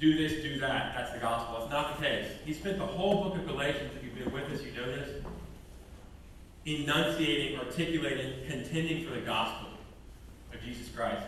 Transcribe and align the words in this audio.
do 0.00 0.16
this, 0.16 0.42
do 0.42 0.58
that. 0.60 0.94
That's 0.96 1.12
the 1.12 1.18
gospel. 1.18 1.58
That's 1.58 1.70
not 1.70 1.98
the 2.00 2.06
case. 2.06 2.26
He 2.46 2.54
spent 2.54 2.78
the 2.78 2.86
whole 2.86 3.24
book 3.24 3.36
of 3.36 3.46
Galatians, 3.46 3.90
if 3.96 4.02
you've 4.02 4.14
been 4.14 4.32
with 4.32 4.50
us, 4.50 4.62
you 4.64 4.72
know 4.72 4.86
this, 4.86 5.22
enunciating, 6.64 7.58
articulating, 7.58 8.32
contending 8.48 9.06
for 9.06 9.14
the 9.14 9.20
gospel 9.20 9.68
of 10.54 10.60
Jesus 10.62 10.88
Christ, 10.88 11.22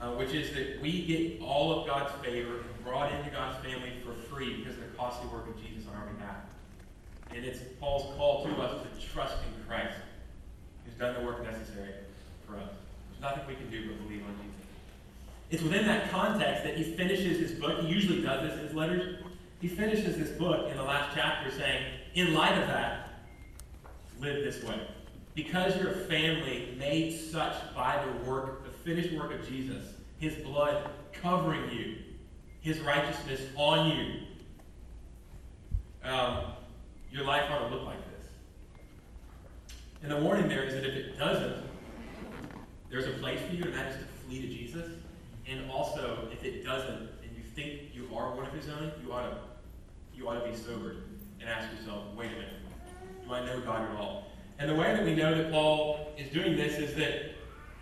uh, 0.00 0.10
which 0.12 0.32
is 0.32 0.54
that 0.54 0.80
we 0.80 1.04
get 1.04 1.42
all 1.42 1.78
of 1.78 1.86
God's 1.86 2.12
favor 2.24 2.56
and 2.56 2.84
brought 2.84 3.12
into 3.12 3.30
God's 3.30 3.62
family 3.64 3.92
for 4.04 4.14
free 4.34 4.56
because 4.56 4.74
of 4.74 4.90
the 4.90 4.96
costly 4.96 5.28
work 5.28 5.46
of 5.46 5.56
Jesus 5.62 5.84
on 5.88 5.96
our 5.96 6.06
behalf. 6.14 6.36
And 7.34 7.44
it's 7.44 7.60
Paul's 7.78 8.16
call 8.16 8.44
to 8.44 8.50
us 8.62 8.82
to 8.82 9.06
trust 9.06 9.36
in 9.44 9.64
Christ, 9.66 9.96
who's 10.84 10.94
done 10.94 11.14
the 11.14 11.26
work 11.26 11.42
necessary 11.42 11.92
for 12.46 12.56
us. 12.56 12.70
There's 13.10 13.20
nothing 13.20 13.46
we 13.48 13.54
can 13.54 13.70
do 13.70 13.88
but 13.88 14.02
believe 14.06 14.22
on 14.22 14.34
Jesus. 14.42 14.53
It's 15.54 15.62
within 15.62 15.86
that 15.86 16.10
context 16.10 16.64
that 16.64 16.76
he 16.76 16.82
finishes 16.82 17.38
his 17.38 17.52
book. 17.52 17.78
He 17.82 17.86
usually 17.86 18.20
does 18.22 18.42
this 18.42 18.58
in 18.58 18.66
his 18.66 18.74
letters. 18.74 19.22
He 19.60 19.68
finishes 19.68 20.18
this 20.18 20.30
book 20.30 20.68
in 20.68 20.76
the 20.76 20.82
last 20.82 21.14
chapter 21.14 21.48
saying, 21.52 21.84
in 22.16 22.34
light 22.34 22.58
of 22.60 22.66
that, 22.66 23.20
live 24.20 24.42
this 24.42 24.64
way. 24.64 24.80
Because 25.36 25.76
you're 25.76 25.92
a 25.92 26.06
family 26.06 26.74
made 26.76 27.16
such 27.16 27.54
by 27.72 28.04
the 28.04 28.28
work, 28.28 28.64
the 28.64 28.70
finished 28.72 29.14
work 29.14 29.32
of 29.32 29.48
Jesus, 29.48 29.84
his 30.18 30.34
blood 30.34 30.90
covering 31.12 31.70
you, 31.70 31.98
his 32.60 32.80
righteousness 32.80 33.40
on 33.54 33.96
you, 33.96 34.22
um, 36.02 36.46
your 37.12 37.22
life 37.22 37.48
ought 37.48 37.68
to 37.68 37.72
look 37.72 37.84
like 37.84 38.00
this. 38.18 38.28
And 40.02 40.10
the 40.10 40.16
warning 40.16 40.48
there 40.48 40.64
is 40.64 40.74
that 40.74 40.84
if 40.84 40.96
it 40.96 41.16
doesn't, 41.16 41.62
there's 42.90 43.06
a 43.06 43.12
place 43.20 43.38
for 43.48 43.54
you, 43.54 43.62
and 43.62 43.74
that 43.74 43.92
is 43.92 43.98
to 43.98 44.04
flee 44.26 44.42
to 44.42 44.48
Jesus. 44.48 44.90
And 45.48 45.70
also, 45.70 46.28
if 46.32 46.44
it 46.44 46.64
doesn't, 46.64 47.10
and 47.22 47.36
you 47.36 47.42
think 47.54 47.94
you 47.94 48.08
are 48.16 48.34
one 48.34 48.46
of 48.46 48.52
his 48.52 48.68
own, 48.68 48.92
you 49.04 49.12
ought 49.12 49.30
to, 49.30 49.36
you 50.14 50.28
ought 50.28 50.42
to 50.42 50.50
be 50.50 50.56
sobered 50.56 51.02
and 51.40 51.48
ask 51.48 51.70
yourself, 51.76 52.04
wait 52.16 52.28
a 52.28 52.34
minute, 52.34 52.54
do 53.26 53.34
I 53.34 53.44
know 53.44 53.60
God 53.60 53.90
at 53.90 53.96
all? 53.96 54.30
And 54.58 54.70
the 54.70 54.74
way 54.74 54.94
that 54.94 55.04
we 55.04 55.14
know 55.14 55.34
that 55.34 55.50
Paul 55.50 56.12
is 56.16 56.30
doing 56.30 56.56
this 56.56 56.78
is 56.78 56.94
that 56.94 57.32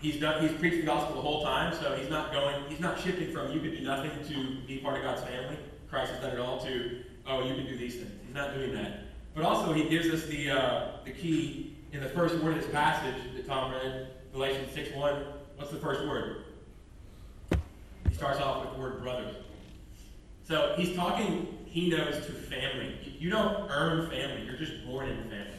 he's 0.01 0.19
done, 0.19 0.47
he's 0.47 0.57
preached 0.59 0.79
the 0.79 0.87
gospel 0.87 1.15
the 1.15 1.21
whole 1.23 1.43
time, 1.43 1.75
so 1.75 1.95
he's 1.95 2.11
not 2.11 2.33
going, 2.33 2.65
he's 2.69 2.81
not 2.81 2.99
shifting 2.99 3.33
from 3.33 3.53
you 3.53 3.61
can 3.61 3.71
do 3.71 3.81
nothing 3.83 4.11
to 4.29 4.57
be 4.67 4.79
part 4.79 4.97
of 4.97 5.05
God's 5.05 5.23
family. 5.23 5.57
Christ 5.89 6.13
has 6.13 6.21
done 6.21 6.33
it 6.33 6.41
all 6.41 6.59
to, 6.65 7.03
oh, 7.27 7.45
you 7.45 7.55
can 7.55 7.67
do 7.67 7.77
these 7.77 7.97
things. 7.97 8.11
He's 8.27 8.35
not 8.35 8.55
doing 8.55 8.75
that. 8.75 9.05
But 9.35 9.45
also, 9.45 9.73
he 9.73 9.89
gives 9.89 10.09
us 10.09 10.27
the, 10.27 10.51
uh, 10.51 10.89
the 11.05 11.13
key 11.13 11.77
in 11.93 12.01
the 12.01 12.09
first 12.09 12.35
word 12.37 12.57
of 12.57 12.63
this 12.63 12.73
passage 12.73 13.15
that 13.37 13.47
Tom 13.47 13.73
read, 13.73 14.09
Galatians 14.33 14.73
6 14.73 14.95
1. 14.97 15.25
What's 15.57 15.71
the 15.71 15.79
first 15.79 16.07
word? 16.07 16.45
Starts 18.23 18.39
off 18.39 18.65
with 18.65 18.75
the 18.75 18.81
word 18.81 19.03
brothers. 19.03 19.35
So 20.45 20.75
he's 20.77 20.95
talking, 20.95 21.59
he 21.67 21.91
knows, 21.91 22.25
to 22.25 22.33
family. 22.33 23.17
You 23.19 23.31
don't 23.31 23.69
earn 23.69 24.09
family, 24.09 24.45
you're 24.47 24.55
just 24.55 24.87
born 24.87 25.09
into 25.09 25.25
family. 25.25 25.59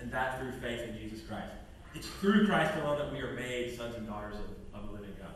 And 0.00 0.10
that 0.10 0.40
through 0.40 0.50
faith 0.60 0.80
in 0.88 0.98
Jesus 0.98 1.20
Christ. 1.24 1.52
It's 1.94 2.08
through 2.08 2.48
Christ 2.48 2.72
alone 2.82 2.98
that 2.98 3.12
we 3.12 3.20
are 3.20 3.34
made 3.34 3.76
sons 3.76 3.94
and 3.94 4.08
daughters 4.08 4.34
of, 4.34 4.80
of 4.80 4.88
the 4.88 4.92
living 4.92 5.14
God. 5.20 5.34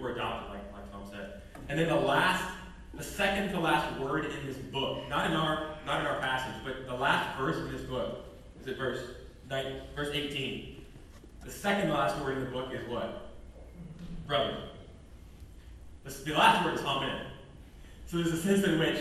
We're 0.00 0.12
adopted, 0.12 0.50
like, 0.50 0.72
like 0.72 0.92
Tom 0.92 1.10
said. 1.10 1.42
And 1.68 1.76
then 1.76 1.88
the 1.88 1.96
last, 1.96 2.44
the 2.94 3.02
second 3.02 3.50
to 3.50 3.58
last 3.58 3.98
word 3.98 4.26
in 4.26 4.46
this 4.46 4.58
book, 4.58 5.08
not 5.08 5.28
in 5.28 5.36
our 5.36 5.74
not 5.86 6.02
in 6.02 6.06
our 6.06 6.20
passage, 6.20 6.54
but 6.64 6.86
the 6.86 6.94
last 6.94 7.36
verse 7.36 7.56
in 7.56 7.72
this 7.72 7.82
book 7.82 8.26
is 8.60 8.68
at 8.68 8.76
verse 8.76 9.00
9, 9.50 9.80
verse 9.96 10.10
18. 10.12 10.84
The 11.44 11.50
second 11.50 11.90
last 11.90 12.16
word 12.20 12.38
in 12.38 12.44
the 12.44 12.50
book 12.52 12.68
is 12.72 12.88
what? 12.88 13.32
Brother. 14.28 14.56
The, 16.06 16.32
last 16.34 16.64
word 16.64 16.74
is 16.74 16.84
amen. 16.84 17.26
So 18.06 18.18
there's 18.18 18.32
a 18.32 18.36
sense 18.36 18.64
in 18.64 18.78
which 18.78 18.98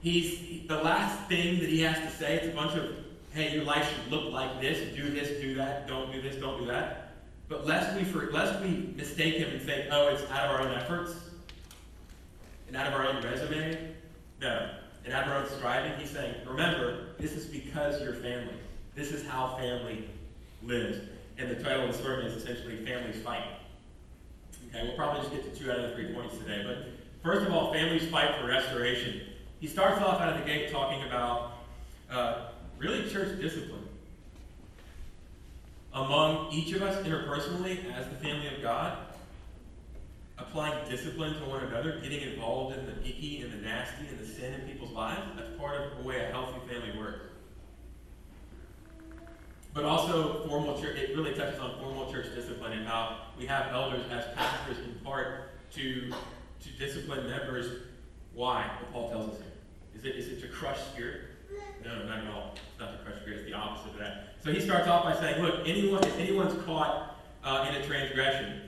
he's 0.00 0.66
the 0.66 0.82
last 0.82 1.28
thing 1.28 1.60
that 1.60 1.68
he 1.68 1.80
has 1.82 1.96
to 1.98 2.10
say. 2.10 2.36
It's 2.36 2.48
a 2.48 2.50
bunch 2.50 2.76
of, 2.76 2.96
hey, 3.32 3.54
your 3.54 3.64
life 3.64 3.88
should 3.88 4.10
look 4.10 4.32
like 4.32 4.60
this. 4.60 4.94
Do 4.96 5.08
this, 5.08 5.40
do 5.40 5.54
that. 5.54 5.86
Don't 5.86 6.10
do 6.12 6.20
this, 6.20 6.36
don't 6.36 6.58
do 6.58 6.66
that. 6.66 7.12
But 7.48 7.64
lest 7.64 7.96
we 7.96 8.02
for, 8.04 8.30
lest 8.32 8.60
we 8.60 8.92
mistake 8.96 9.36
him 9.36 9.50
and 9.50 9.62
think, 9.62 9.86
oh, 9.92 10.08
it's 10.08 10.28
out 10.30 10.46
of 10.46 10.50
our 10.50 10.60
own 10.62 10.74
efforts 10.74 11.14
and 12.66 12.76
out 12.76 12.88
of 12.88 12.94
our 12.94 13.06
own 13.06 13.22
resume. 13.22 13.94
No, 14.40 14.70
and 15.04 15.14
out 15.14 15.26
of 15.26 15.32
our 15.32 15.38
own 15.38 15.48
striving. 15.48 15.98
He's 15.98 16.10
saying, 16.10 16.34
remember, 16.46 17.14
this 17.18 17.32
is 17.32 17.46
because 17.46 18.02
you're 18.02 18.14
family. 18.14 18.54
This 18.94 19.12
is 19.12 19.24
how 19.26 19.56
family 19.56 20.08
lives. 20.62 20.98
And 21.38 21.48
the 21.48 21.62
title 21.62 21.88
of 21.88 21.96
the 21.96 22.02
sermon 22.02 22.26
is 22.26 22.34
essentially 22.34 22.84
Families 22.84 23.22
Fight. 23.22 23.44
Okay, 24.68 24.82
we'll 24.86 24.96
probably 24.96 25.20
just 25.20 25.32
get 25.32 25.54
to 25.54 25.60
two 25.60 25.70
out 25.70 25.78
of 25.78 25.90
the 25.90 25.96
three 25.96 26.12
points 26.12 26.36
today. 26.36 26.62
But 26.66 26.88
first 27.22 27.46
of 27.46 27.52
all, 27.52 27.72
families 27.72 28.06
fight 28.10 28.38
for 28.40 28.46
restoration. 28.46 29.22
He 29.60 29.66
starts 29.66 30.00
off 30.02 30.20
out 30.20 30.34
of 30.34 30.40
the 30.40 30.46
gate 30.46 30.70
talking 30.70 31.02
about 31.04 31.52
uh, 32.10 32.48
really 32.78 33.08
church 33.10 33.40
discipline. 33.40 33.88
Among 35.94 36.52
each 36.52 36.72
of 36.74 36.82
us 36.82 37.04
interpersonally, 37.04 37.92
as 37.92 38.06
the 38.08 38.14
family 38.16 38.54
of 38.54 38.62
God, 38.62 38.98
applying 40.38 40.88
discipline 40.88 41.34
to 41.34 41.44
one 41.46 41.64
another, 41.64 41.98
getting 42.02 42.20
involved 42.20 42.76
in 42.76 42.86
the 42.86 42.92
icky 43.00 43.42
and 43.42 43.52
the 43.52 43.56
nasty 43.56 44.06
and 44.06 44.18
the 44.18 44.26
sin 44.26 44.54
in 44.54 44.60
people's 44.60 44.92
lives, 44.92 45.22
that's 45.36 45.50
part 45.58 45.80
of 45.80 45.96
the 45.96 46.04
way 46.04 46.20
a 46.20 46.30
healthy 46.30 46.60
family 46.68 46.96
works. 46.98 47.27
But 49.78 49.84
also 49.84 50.44
formal 50.48 50.76
church, 50.82 50.98
it 50.98 51.16
really 51.16 51.32
touches 51.34 51.60
on 51.60 51.78
formal 51.78 52.10
church 52.10 52.34
discipline 52.34 52.72
and 52.72 52.84
how 52.84 53.18
we 53.38 53.46
have 53.46 53.72
elders 53.72 54.02
as 54.10 54.24
pastors 54.34 54.76
in 54.78 54.92
part 55.04 55.52
to, 55.74 56.10
to 56.10 56.70
discipline 56.80 57.30
members. 57.30 57.82
Why? 58.34 58.68
What 58.80 58.92
Paul 58.92 59.08
tells 59.08 59.30
us 59.30 59.36
here. 59.36 59.52
Is 59.94 60.04
it, 60.04 60.16
is 60.16 60.32
it 60.32 60.40
to 60.40 60.48
crush 60.48 60.80
spirit? 60.80 61.20
No, 61.84 62.04
not 62.06 62.18
at 62.18 62.26
all. 62.26 62.54
It's 62.56 62.80
not 62.80 62.90
to 62.90 63.04
crush 63.04 63.20
spirit. 63.20 63.38
It's 63.38 63.48
the 63.48 63.54
opposite 63.54 63.92
of 63.92 63.98
that. 64.00 64.34
So 64.42 64.52
he 64.52 64.60
starts 64.60 64.88
off 64.88 65.04
by 65.04 65.14
saying, 65.14 65.40
look, 65.40 65.60
anyone, 65.64 66.02
if 66.02 66.18
anyone's 66.18 66.60
caught 66.64 67.16
uh, 67.44 67.70
in 67.70 67.80
a 67.80 67.86
transgression, 67.86 68.62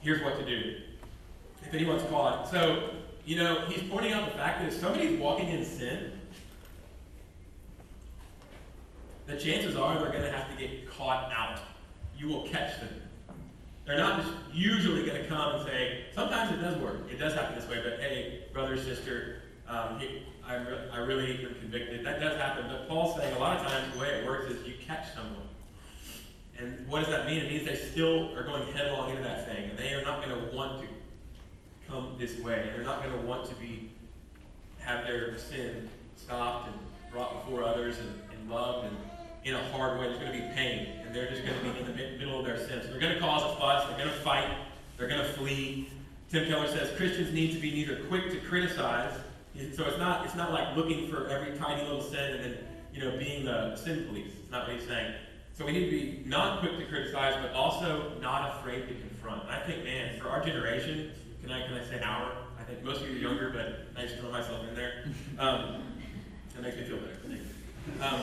here's 0.00 0.20
what 0.24 0.36
to 0.40 0.44
do. 0.44 0.78
If 1.62 1.72
anyone's 1.72 2.02
caught. 2.10 2.50
So, 2.50 2.90
you 3.24 3.36
know, 3.36 3.60
he's 3.68 3.88
pointing 3.88 4.14
out 4.14 4.32
the 4.32 4.36
fact 4.36 4.62
that 4.62 4.72
if 4.72 4.80
somebody's 4.80 5.20
walking 5.20 5.48
in 5.50 5.64
sin, 5.64 6.17
the 9.28 9.36
chances 9.36 9.76
are 9.76 9.98
they're 9.98 10.10
going 10.10 10.24
to 10.24 10.32
have 10.32 10.50
to 10.50 10.56
get 10.56 10.90
caught 10.90 11.30
out. 11.30 11.60
You 12.16 12.28
will 12.28 12.48
catch 12.48 12.80
them. 12.80 12.88
They're 13.86 13.98
not 13.98 14.22
just 14.22 14.32
usually 14.52 15.06
going 15.06 15.22
to 15.22 15.28
come 15.28 15.56
and 15.56 15.64
say, 15.64 16.06
sometimes 16.14 16.52
it 16.52 16.62
does 16.62 16.76
work. 16.78 17.10
It 17.10 17.18
does 17.18 17.34
happen 17.34 17.54
this 17.54 17.68
way, 17.68 17.80
but 17.82 18.00
hey, 18.00 18.44
brother, 18.52 18.76
sister, 18.76 19.42
um, 19.68 20.00
I, 20.46 20.56
re- 20.56 20.88
I 20.92 20.98
really 20.98 21.44
am 21.44 21.54
convicted. 21.60 22.04
That 22.04 22.20
does 22.20 22.36
happen. 22.38 22.66
But 22.68 22.88
Paul's 22.88 23.16
saying 23.16 23.34
a 23.36 23.38
lot 23.38 23.58
of 23.58 23.66
times 23.66 23.92
the 23.94 24.00
way 24.00 24.08
it 24.08 24.26
works 24.26 24.50
is 24.50 24.66
you 24.66 24.74
catch 24.84 25.14
someone. 25.14 25.46
And 26.58 26.88
what 26.88 27.00
does 27.00 27.08
that 27.08 27.26
mean? 27.26 27.44
It 27.44 27.50
means 27.50 27.66
they 27.66 27.76
still 27.76 28.34
are 28.34 28.42
going 28.42 28.66
headlong 28.72 29.10
into 29.10 29.22
that 29.22 29.46
thing, 29.46 29.70
and 29.70 29.78
they 29.78 29.92
are 29.92 30.02
not 30.02 30.24
going 30.24 30.36
to 30.36 30.56
want 30.56 30.80
to 30.80 30.88
come 31.88 32.16
this 32.18 32.38
way. 32.40 32.70
They're 32.74 32.84
not 32.84 33.02
going 33.02 33.18
to 33.18 33.26
want 33.26 33.48
to 33.48 33.54
be 33.56 33.90
have 34.80 35.06
their 35.06 35.36
sin 35.36 35.88
stopped 36.16 36.68
and 36.68 36.76
brought 37.12 37.44
before 37.44 37.62
others 37.62 37.98
and, 37.98 38.22
and 38.32 38.50
loved 38.50 38.86
and 38.86 38.96
in 39.48 39.54
a 39.54 39.70
hard 39.70 39.98
way. 39.98 40.06
There's 40.06 40.18
going 40.18 40.32
to 40.32 40.38
be 40.38 40.54
pain, 40.54 40.88
and 41.04 41.14
they're 41.14 41.28
just 41.28 41.44
going 41.44 41.58
to 41.58 41.64
be 41.64 41.80
in 41.80 41.86
the 41.86 42.18
middle 42.18 42.38
of 42.38 42.44
their 42.44 42.58
sins. 42.58 42.88
They're 42.88 43.00
going 43.00 43.14
to 43.14 43.20
cause 43.20 43.42
a 43.42 43.58
fuss. 43.58 43.86
They're 43.88 43.98
going 43.98 44.10
to 44.10 44.22
fight. 44.22 44.48
They're 44.96 45.08
going 45.08 45.20
to 45.20 45.32
flee. 45.32 45.90
Tim 46.30 46.46
Keller 46.46 46.68
says 46.68 46.94
Christians 46.96 47.32
need 47.32 47.52
to 47.54 47.58
be 47.58 47.70
neither 47.70 48.04
quick 48.04 48.30
to 48.30 48.40
criticize. 48.40 49.14
So 49.74 49.84
it's 49.86 49.98
not 49.98 50.24
it's 50.24 50.36
not 50.36 50.52
like 50.52 50.76
looking 50.76 51.08
for 51.08 51.28
every 51.28 51.56
tiny 51.58 51.82
little 51.82 52.02
sin 52.02 52.34
and 52.34 52.44
then 52.44 52.58
you 52.92 53.00
know 53.00 53.16
being 53.18 53.44
the 53.44 53.74
sin 53.76 54.04
police. 54.06 54.32
It's 54.40 54.50
not 54.52 54.68
what 54.68 54.76
he's 54.76 54.86
saying. 54.86 55.14
So 55.54 55.66
we 55.66 55.72
need 55.72 55.86
to 55.86 55.90
be 55.90 56.22
not 56.26 56.60
quick 56.60 56.78
to 56.78 56.84
criticize, 56.84 57.34
but 57.42 57.52
also 57.54 58.12
not 58.20 58.60
afraid 58.60 58.86
to 58.88 58.94
confront. 58.94 59.42
And 59.44 59.50
I 59.50 59.60
think, 59.66 59.82
man, 59.82 60.20
for 60.20 60.28
our 60.28 60.44
generation, 60.44 61.10
can 61.42 61.50
I 61.50 61.66
can 61.66 61.76
I 61.76 61.84
say 61.84 62.00
our? 62.00 62.30
I 62.60 62.62
think 62.62 62.84
most 62.84 63.00
of 63.00 63.08
you 63.08 63.16
are 63.16 63.18
younger, 63.18 63.50
but 63.50 64.00
I 64.00 64.06
just 64.06 64.20
throw 64.20 64.30
myself 64.30 64.60
in 64.68 64.74
there. 64.76 65.04
Um, 65.38 65.82
that 66.54 66.62
makes 66.62 66.76
me 66.76 66.84
feel 66.84 66.98
better. 66.98 67.18
Um, 68.02 68.20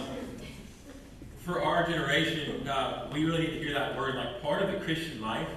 for 1.46 1.62
our 1.62 1.88
generation, 1.88 2.68
uh, 2.68 3.08
we 3.14 3.24
really 3.24 3.42
need 3.42 3.54
to 3.54 3.60
hear 3.60 3.74
that 3.74 3.96
word. 3.96 4.16
Like 4.16 4.42
part 4.42 4.64
of 4.64 4.72
the 4.72 4.80
Christian 4.80 5.22
life, 5.22 5.48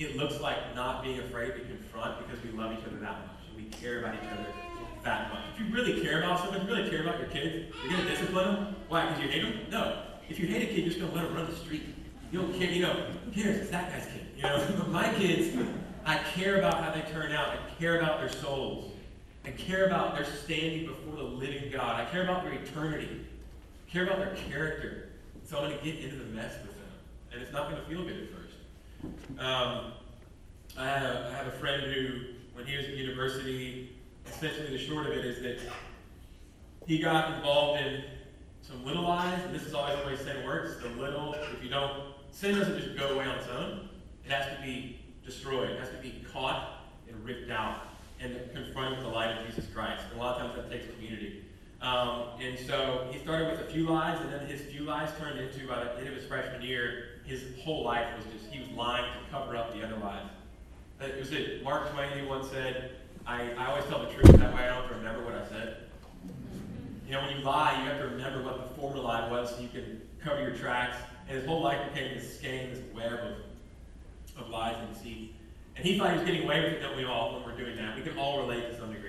it 0.00 0.16
looks 0.16 0.40
like 0.40 0.74
not 0.74 1.04
being 1.04 1.20
afraid 1.20 1.54
to 1.54 1.60
confront 1.60 2.18
because 2.26 2.44
we 2.44 2.50
love 2.50 2.72
each 2.72 2.84
other 2.84 2.96
that 2.96 3.26
much 3.26 3.38
and 3.48 3.56
we 3.56 3.70
care 3.70 4.00
about 4.00 4.14
each 4.14 4.28
other 4.28 4.46
that 5.04 5.32
much. 5.32 5.42
If 5.54 5.60
you 5.60 5.72
really 5.72 6.00
care 6.00 6.18
about 6.18 6.40
someone, 6.40 6.60
if 6.60 6.68
you 6.68 6.74
really 6.74 6.90
care 6.90 7.02
about 7.02 7.20
your 7.20 7.28
kids, 7.28 7.72
you're 7.88 7.96
to 7.96 8.08
discipline 8.08 8.54
them. 8.54 8.76
Why? 8.88 9.06
Because 9.06 9.22
you 9.22 9.30
hate 9.30 9.42
them? 9.42 9.70
No. 9.70 10.02
If 10.28 10.40
you 10.40 10.48
hate 10.48 10.64
a 10.64 10.66
kid, 10.66 10.78
you're 10.78 10.88
just 10.88 10.98
to 10.98 11.06
let 11.06 11.24
them 11.24 11.34
run 11.34 11.48
the 11.48 11.56
street. 11.56 11.94
You 12.32 12.42
don't 12.42 12.58
care. 12.58 12.68
You 12.68 12.82
know, 12.82 12.92
who 13.24 13.30
cares? 13.30 13.56
It's 13.58 13.70
that 13.70 13.92
guy's 13.92 14.06
kid. 14.06 14.26
You 14.36 14.42
know, 14.42 14.66
but 14.76 14.88
my 14.90 15.12
kids, 15.14 15.56
I 16.04 16.18
care 16.34 16.58
about 16.58 16.82
how 16.82 16.90
they 16.90 17.02
turn 17.12 17.30
out. 17.30 17.50
I 17.50 17.58
care 17.78 18.00
about 18.00 18.18
their 18.18 18.30
souls. 18.30 18.92
I 19.44 19.50
care 19.50 19.86
about 19.86 20.16
their 20.16 20.24
standing 20.24 20.86
before 20.86 21.16
the 21.16 21.22
living 21.22 21.70
God. 21.70 22.00
I 22.00 22.04
care 22.10 22.24
about 22.24 22.42
their 22.42 22.52
eternity. 22.52 23.27
Care 23.90 24.04
about 24.04 24.18
their 24.18 24.34
character. 24.48 25.08
So 25.44 25.58
I'm 25.58 25.64
going 25.64 25.78
to 25.78 25.84
get 25.84 26.04
into 26.04 26.16
the 26.16 26.24
mess 26.24 26.52
with 26.62 26.74
them. 26.76 26.84
And 27.32 27.42
it's 27.42 27.52
not 27.52 27.70
going 27.70 27.82
to 27.82 27.88
feel 27.88 28.04
good 28.04 28.22
at 28.22 28.28
first. 28.30 28.54
Um, 29.38 29.92
I, 30.76 30.86
have 30.86 31.32
have 31.32 31.46
a 31.46 31.52
friend 31.52 31.82
who, 31.82 32.20
when 32.54 32.66
he 32.66 32.76
was 32.76 32.86
at 32.86 32.94
university, 32.94 33.96
essentially 34.26 34.76
the 34.76 34.78
short 34.78 35.06
of 35.06 35.12
it 35.12 35.24
is 35.24 35.42
that 35.42 35.72
he 36.86 36.98
got 36.98 37.34
involved 37.36 37.80
in 37.80 38.02
some 38.60 38.84
little 38.84 39.04
lies, 39.04 39.42
and 39.44 39.54
this 39.54 39.62
is 39.62 39.72
always 39.72 39.98
the 40.00 40.06
way 40.06 40.16
sin 40.16 40.44
works. 40.44 40.82
The 40.82 40.88
little, 41.00 41.34
if 41.34 41.62
you 41.62 41.70
don't, 41.70 42.14
sin 42.30 42.58
doesn't 42.58 42.78
just 42.78 42.96
go 42.98 43.14
away 43.14 43.24
on 43.24 43.38
its 43.38 43.48
own. 43.48 43.88
It 44.24 44.30
has 44.30 44.54
to 44.54 44.62
be 44.62 45.00
destroyed. 45.24 45.70
It 45.70 45.78
has 45.78 45.88
to 45.90 45.96
be 45.96 46.22
caught 46.32 46.84
and 47.08 47.24
ripped 47.24 47.50
out 47.50 47.88
and 48.20 48.36
confronted 48.52 48.98
with 48.98 49.06
the 49.06 49.14
light 49.14 49.38
of 49.38 49.46
Jesus 49.46 49.66
Christ. 49.72 50.02
And 50.10 50.20
a 50.20 50.22
lot 50.22 50.36
of 50.36 50.42
times 50.42 50.56
that 50.56 50.70
takes 50.70 50.92
community. 50.94 51.44
Um, 51.80 52.24
and 52.40 52.58
so 52.58 53.06
he 53.10 53.18
started 53.20 53.50
with 53.50 53.60
a 53.60 53.70
few 53.72 53.88
lies, 53.88 54.20
and 54.20 54.32
then 54.32 54.46
his 54.46 54.62
few 54.62 54.82
lies 54.82 55.10
turned 55.18 55.38
into, 55.38 55.66
by 55.66 55.84
the 55.84 55.96
end 55.98 56.08
of 56.08 56.14
his 56.14 56.24
freshman 56.24 56.62
year, 56.62 57.20
his 57.24 57.42
whole 57.62 57.84
life 57.84 58.06
was 58.16 58.24
just, 58.32 58.52
he 58.52 58.58
was 58.58 58.68
lying 58.70 59.04
to 59.04 59.30
cover 59.30 59.56
up 59.56 59.72
the 59.72 59.84
other 59.84 59.96
lies. 59.96 60.26
It 61.00 61.18
was 61.18 61.30
it, 61.32 61.62
Mark 61.62 61.92
Twain, 61.92 62.18
he 62.18 62.26
once 62.26 62.48
said, 62.50 62.96
I, 63.26 63.52
I 63.52 63.66
always 63.66 63.84
tell 63.84 64.00
the 64.00 64.10
truth, 64.10 64.36
that 64.38 64.54
way 64.54 64.62
I 64.62 64.68
don't 64.68 64.82
have 64.82 64.88
to 64.88 64.96
remember 64.96 65.24
what 65.24 65.34
I 65.34 65.46
said. 65.46 65.76
You 67.06 67.12
know, 67.12 67.22
when 67.22 67.38
you 67.38 67.44
lie, 67.44 67.80
you 67.80 67.88
have 67.88 68.00
to 68.00 68.08
remember 68.08 68.42
what 68.42 68.68
the 68.68 68.74
former 68.74 68.98
lie 68.98 69.30
was 69.30 69.54
so 69.54 69.60
you 69.60 69.68
can 69.68 70.02
cover 70.22 70.40
your 70.40 70.56
tracks. 70.56 70.96
And 71.28 71.36
his 71.36 71.46
whole 71.46 71.62
life 71.62 71.92
became 71.92 72.14
this 72.14 72.38
skein, 72.38 72.70
this 72.70 72.82
web 72.94 73.12
of, 73.12 74.42
of 74.42 74.50
lies 74.50 74.76
and 74.78 74.92
deceit. 74.92 75.34
And 75.76 75.84
he 75.86 75.96
thought 75.96 76.10
he 76.10 76.16
was 76.16 76.26
getting 76.26 76.42
away 76.42 76.62
with 76.62 76.72
it, 76.72 76.80
don't 76.80 76.96
we 76.96 77.04
all, 77.04 77.34
when 77.34 77.44
we're 77.44 77.56
doing 77.56 77.76
that? 77.76 77.94
We 77.96 78.02
can 78.02 78.18
all 78.18 78.40
relate 78.40 78.70
to 78.70 78.78
some 78.78 78.92
degree? 78.92 79.07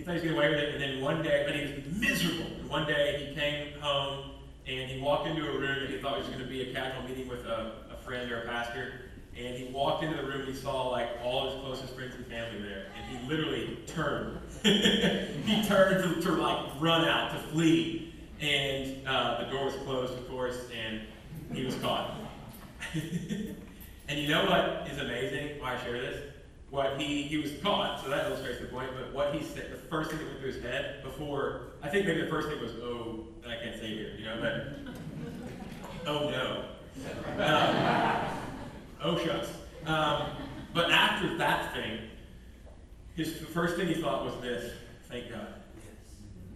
He 0.00 0.06
thought 0.06 0.12
he 0.12 0.20
was 0.20 0.22
getting 0.22 0.38
away 0.38 0.48
with 0.48 0.58
it, 0.60 0.72
and 0.72 0.82
then 0.82 1.02
one 1.02 1.22
day, 1.22 1.42
but 1.46 1.54
he 1.54 1.60
was 1.60 2.00
miserable. 2.00 2.46
And 2.58 2.70
one 2.70 2.86
day 2.86 3.26
he 3.28 3.38
came 3.38 3.78
home 3.80 4.30
and 4.66 4.90
he 4.90 4.98
walked 4.98 5.26
into 5.26 5.46
a 5.46 5.58
room 5.58 5.80
that 5.80 5.90
he 5.90 5.98
thought 5.98 6.16
was 6.16 6.26
going 6.28 6.38
to 6.38 6.46
be 6.46 6.70
a 6.70 6.72
casual 6.72 7.02
meeting 7.06 7.28
with 7.28 7.44
a, 7.44 7.72
a 7.92 8.02
friend 8.02 8.32
or 8.32 8.40
a 8.40 8.46
pastor. 8.46 8.94
And 9.36 9.58
he 9.58 9.70
walked 9.70 10.02
into 10.02 10.16
the 10.16 10.22
room 10.22 10.40
and 10.40 10.48
he 10.48 10.54
saw 10.54 10.88
like 10.88 11.10
all 11.22 11.50
his 11.50 11.60
closest 11.60 11.94
friends 11.94 12.14
and 12.14 12.24
family 12.28 12.62
there. 12.62 12.86
And 12.96 13.14
he 13.14 13.28
literally 13.28 13.76
turned. 13.86 14.38
he 14.62 15.62
turned 15.66 16.02
to, 16.02 16.22
to, 16.22 16.32
like 16.32 16.80
run 16.80 17.06
out, 17.06 17.32
to 17.32 17.38
flee. 17.48 18.14
And 18.40 19.06
uh, 19.06 19.44
the 19.44 19.50
door 19.50 19.66
was 19.66 19.74
closed, 19.84 20.14
of 20.14 20.26
course, 20.30 20.64
and 20.82 21.02
he 21.52 21.62
was 21.62 21.74
caught. 21.74 22.16
and 22.94 24.18
you 24.18 24.28
know 24.28 24.46
what 24.46 24.88
is 24.90 24.98
amazing? 24.98 25.60
Why 25.60 25.74
I 25.74 25.84
share 25.84 26.00
this? 26.00 26.29
What 26.70 27.00
he 27.00 27.22
he 27.22 27.38
was 27.38 27.52
caught, 27.62 28.02
so 28.02 28.10
that 28.10 28.26
illustrates 28.26 28.60
the 28.60 28.66
point. 28.66 28.90
But 28.96 29.12
what 29.12 29.34
he 29.34 29.42
said, 29.44 29.72
the 29.72 29.76
first 29.76 30.10
thing 30.10 30.20
that 30.20 30.26
went 30.28 30.38
through 30.40 30.52
his 30.52 30.62
head 30.62 31.02
before, 31.02 31.62
I 31.82 31.88
think 31.88 32.06
maybe 32.06 32.20
the 32.20 32.28
first 32.28 32.48
thing 32.48 32.60
was, 32.60 32.72
"Oh, 32.80 33.26
I 33.44 33.56
can't 33.56 33.74
say 33.80 33.88
here," 33.88 34.14
you 34.16 34.24
know, 34.24 34.38
but 34.40 34.94
oh 36.06 36.30
no. 36.30 36.64
Um, 37.42 38.26
oh 39.02 39.18
shucks. 39.18 39.48
Um, 39.86 40.30
but 40.72 40.92
after 40.92 41.36
that 41.38 41.74
thing, 41.74 42.02
his 43.16 43.40
the 43.40 43.46
first 43.46 43.76
thing 43.76 43.88
he 43.88 43.94
thought 43.94 44.24
was 44.24 44.40
this: 44.40 44.72
"Thank 45.08 45.28
God, 45.28 45.48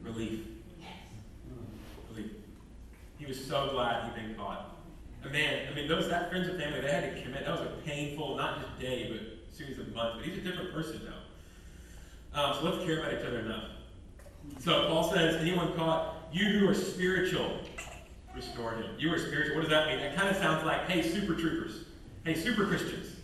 relief, 0.00 0.40
Yes. 0.80 0.90
relief." 2.08 2.30
He 3.18 3.26
was 3.26 3.44
so 3.44 3.70
glad 3.72 4.04
he'd 4.04 4.14
been 4.14 4.36
caught. 4.36 4.76
And 5.24 5.32
man, 5.32 5.66
I 5.68 5.74
mean, 5.74 5.88
those 5.88 6.08
that 6.08 6.30
friends 6.30 6.46
and 6.46 6.60
family, 6.60 6.82
they 6.82 6.90
had 6.90 7.16
to 7.16 7.22
commit. 7.22 7.46
That 7.46 7.58
was 7.58 7.62
a 7.68 7.72
painful, 7.84 8.36
not 8.36 8.60
just 8.60 8.78
day, 8.78 9.10
but 9.10 9.33
series 9.54 9.78
of 9.78 9.94
months. 9.94 10.16
But 10.16 10.26
he's 10.26 10.38
a 10.38 10.40
different 10.40 10.72
person 10.72 11.00
now. 11.04 12.42
Um, 12.42 12.54
so 12.54 12.64
let's 12.68 12.84
care 12.84 13.00
about 13.00 13.14
each 13.14 13.26
other 13.26 13.40
enough. 13.40 13.64
So 14.58 14.88
Paul 14.88 15.12
says, 15.12 15.36
anyone 15.36 15.72
caught, 15.74 16.28
you 16.32 16.58
who 16.58 16.68
are 16.68 16.74
spiritual, 16.74 17.60
restore 18.34 18.72
him. 18.72 18.86
You 18.98 19.12
are 19.12 19.18
spiritual. 19.18 19.54
What 19.54 19.62
does 19.62 19.70
that 19.70 19.86
mean? 19.86 20.00
It 20.00 20.16
kind 20.16 20.28
of 20.28 20.36
sounds 20.36 20.64
like, 20.64 20.88
hey, 20.88 21.02
super 21.02 21.34
troopers. 21.34 21.84
Hey, 22.24 22.34
super 22.34 22.66
Christians. 22.66 23.16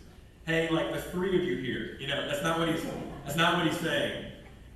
Hey, 0.45 0.69
like 0.69 0.93
the 0.93 1.01
three 1.01 1.35
of 1.37 1.43
you 1.43 1.57
here. 1.57 1.97
You 1.99 2.07
know, 2.07 2.27
that's 2.27 2.41
not 2.43 2.57
what 2.57 2.69
he's 2.69 2.83
that's 3.25 3.37
not 3.37 3.57
what 3.57 3.67
he's 3.67 3.79
saying. 3.79 4.25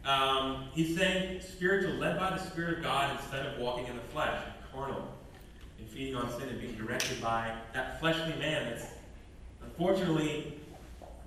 Um, 0.05 0.67
he's 0.73 0.95
saying 0.95 1.41
spiritual, 1.41 1.93
led 1.95 2.19
by 2.19 2.31
the 2.31 2.37
Spirit 2.37 2.77
of 2.77 2.83
God 2.83 3.17
instead 3.19 3.45
of 3.45 3.57
walking 3.57 3.87
in 3.87 3.95
the 3.95 4.01
flesh, 4.03 4.39
carnal 4.71 5.07
and 5.79 5.87
feeding 5.89 6.15
on 6.15 6.29
sin 6.37 6.49
and 6.49 6.59
being 6.59 6.75
directed 6.75 7.21
by 7.21 7.53
that 7.73 7.99
fleshly 7.99 8.35
man 8.39 8.69
that's 8.69 8.85
unfortunately 9.63 10.59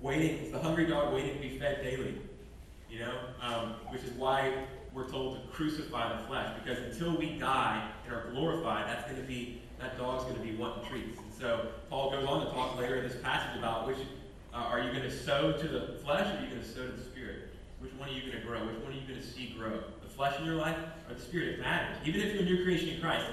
waiting, 0.01 0.37
it's 0.39 0.51
the 0.51 0.59
hungry 0.59 0.85
dog 0.85 1.13
waiting 1.13 1.35
to 1.35 1.41
be 1.41 1.57
fed 1.57 1.83
daily. 1.83 2.15
You 2.89 2.99
know, 2.99 3.13
um, 3.41 3.75
which 3.89 4.03
is 4.03 4.11
why 4.13 4.51
we're 4.93 5.07
told 5.09 5.35
to 5.35 5.47
crucify 5.49 6.19
the 6.19 6.27
flesh, 6.27 6.49
because 6.63 6.83
until 6.83 7.15
we 7.15 7.37
die 7.37 7.87
and 8.05 8.15
are 8.15 8.31
glorified, 8.31 8.87
that's 8.87 9.09
going 9.09 9.21
to 9.21 9.27
be 9.27 9.61
that 9.79 9.97
dog's 9.97 10.23
going 10.23 10.35
to 10.35 10.41
be 10.41 10.55
wanting 10.55 10.83
treats. 10.89 11.17
And 11.19 11.33
so 11.39 11.67
Paul 11.89 12.11
goes 12.11 12.25
on 12.25 12.45
to 12.45 12.51
talk 12.51 12.77
later 12.77 12.97
in 12.97 13.07
this 13.07 13.15
passage 13.17 13.57
about 13.57 13.87
which 13.87 13.97
uh, 14.53 14.57
are 14.57 14.81
you 14.81 14.91
going 14.91 15.03
to 15.03 15.11
sow 15.11 15.53
to 15.53 15.67
the 15.67 15.99
flesh 16.03 16.27
or 16.27 16.37
are 16.37 16.41
you 16.41 16.49
going 16.49 16.61
to 16.61 16.67
sow 16.67 16.85
to 16.85 16.91
the 16.91 17.03
spirit? 17.03 17.49
Which 17.79 17.93
one 17.93 18.09
are 18.09 18.11
you 18.11 18.21
going 18.21 18.33
to 18.33 18.45
grow? 18.45 18.59
Which 18.65 18.75
one 18.83 18.91
are 18.91 18.95
you 18.95 19.07
going 19.07 19.21
to 19.21 19.25
see 19.25 19.55
grow? 19.57 19.81
The 20.01 20.09
flesh 20.09 20.37
in 20.37 20.45
your 20.45 20.55
life 20.55 20.75
or 21.07 21.13
the 21.13 21.21
spirit? 21.21 21.49
It 21.49 21.59
matters. 21.61 21.95
Even 22.03 22.21
if 22.21 22.33
you're 22.33 22.43
a 22.43 22.45
new 22.45 22.63
creation 22.63 22.89
in 22.89 22.99
Christ, 22.99 23.25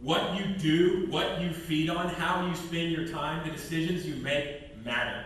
what 0.00 0.36
you 0.36 0.46
do, 0.54 1.06
what 1.10 1.40
you 1.40 1.52
feed 1.52 1.90
on, 1.90 2.08
how 2.08 2.46
you 2.46 2.54
spend 2.56 2.90
your 2.90 3.06
time, 3.06 3.46
the 3.46 3.54
decisions 3.54 4.04
you 4.06 4.16
make 4.16 4.84
matter. 4.84 5.24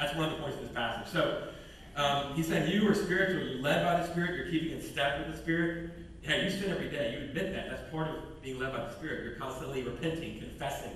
That's 0.00 0.16
one 0.16 0.30
of 0.30 0.36
the 0.36 0.42
points 0.42 0.56
of 0.56 0.62
this 0.62 0.72
passage. 0.72 1.12
So 1.12 1.48
um, 1.94 2.34
he's 2.34 2.48
saying 2.48 2.70
you 2.70 2.88
are 2.88 2.94
spiritual, 2.94 3.46
you're 3.46 3.60
led 3.60 3.84
by 3.84 4.00
the 4.00 4.10
Spirit, 4.10 4.34
you're 4.36 4.48
keeping 4.48 4.72
in 4.72 4.82
step 4.82 5.18
with 5.18 5.36
the 5.36 5.42
Spirit. 5.42 5.90
Yeah, 6.22 6.42
you 6.42 6.50
sin 6.50 6.70
every 6.70 6.88
day. 6.88 7.12
You 7.12 7.28
admit 7.28 7.52
that. 7.52 7.68
That's 7.68 7.90
part 7.90 8.08
of 8.08 8.42
being 8.42 8.58
led 8.58 8.72
by 8.72 8.78
the 8.78 8.90
Spirit. 8.92 9.24
You're 9.24 9.34
constantly 9.34 9.82
repenting, 9.82 10.38
confessing. 10.38 10.92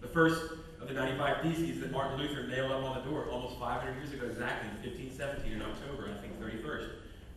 The 0.00 0.08
first 0.08 0.42
of 0.80 0.88
the 0.88 0.94
95 0.94 1.42
Theses 1.42 1.80
that 1.80 1.92
Martin 1.92 2.18
Luther 2.18 2.48
nailed 2.48 2.72
up 2.72 2.82
on 2.82 2.98
the 2.98 3.08
door 3.08 3.28
almost 3.30 3.58
500 3.60 3.94
years 3.96 4.12
ago, 4.12 4.26
exactly, 4.26 4.68
in 4.70 4.90
1517 4.90 5.52
in 5.52 5.62
October, 5.62 6.10
I 6.10 6.20
think 6.20 6.40
31st, 6.40 6.88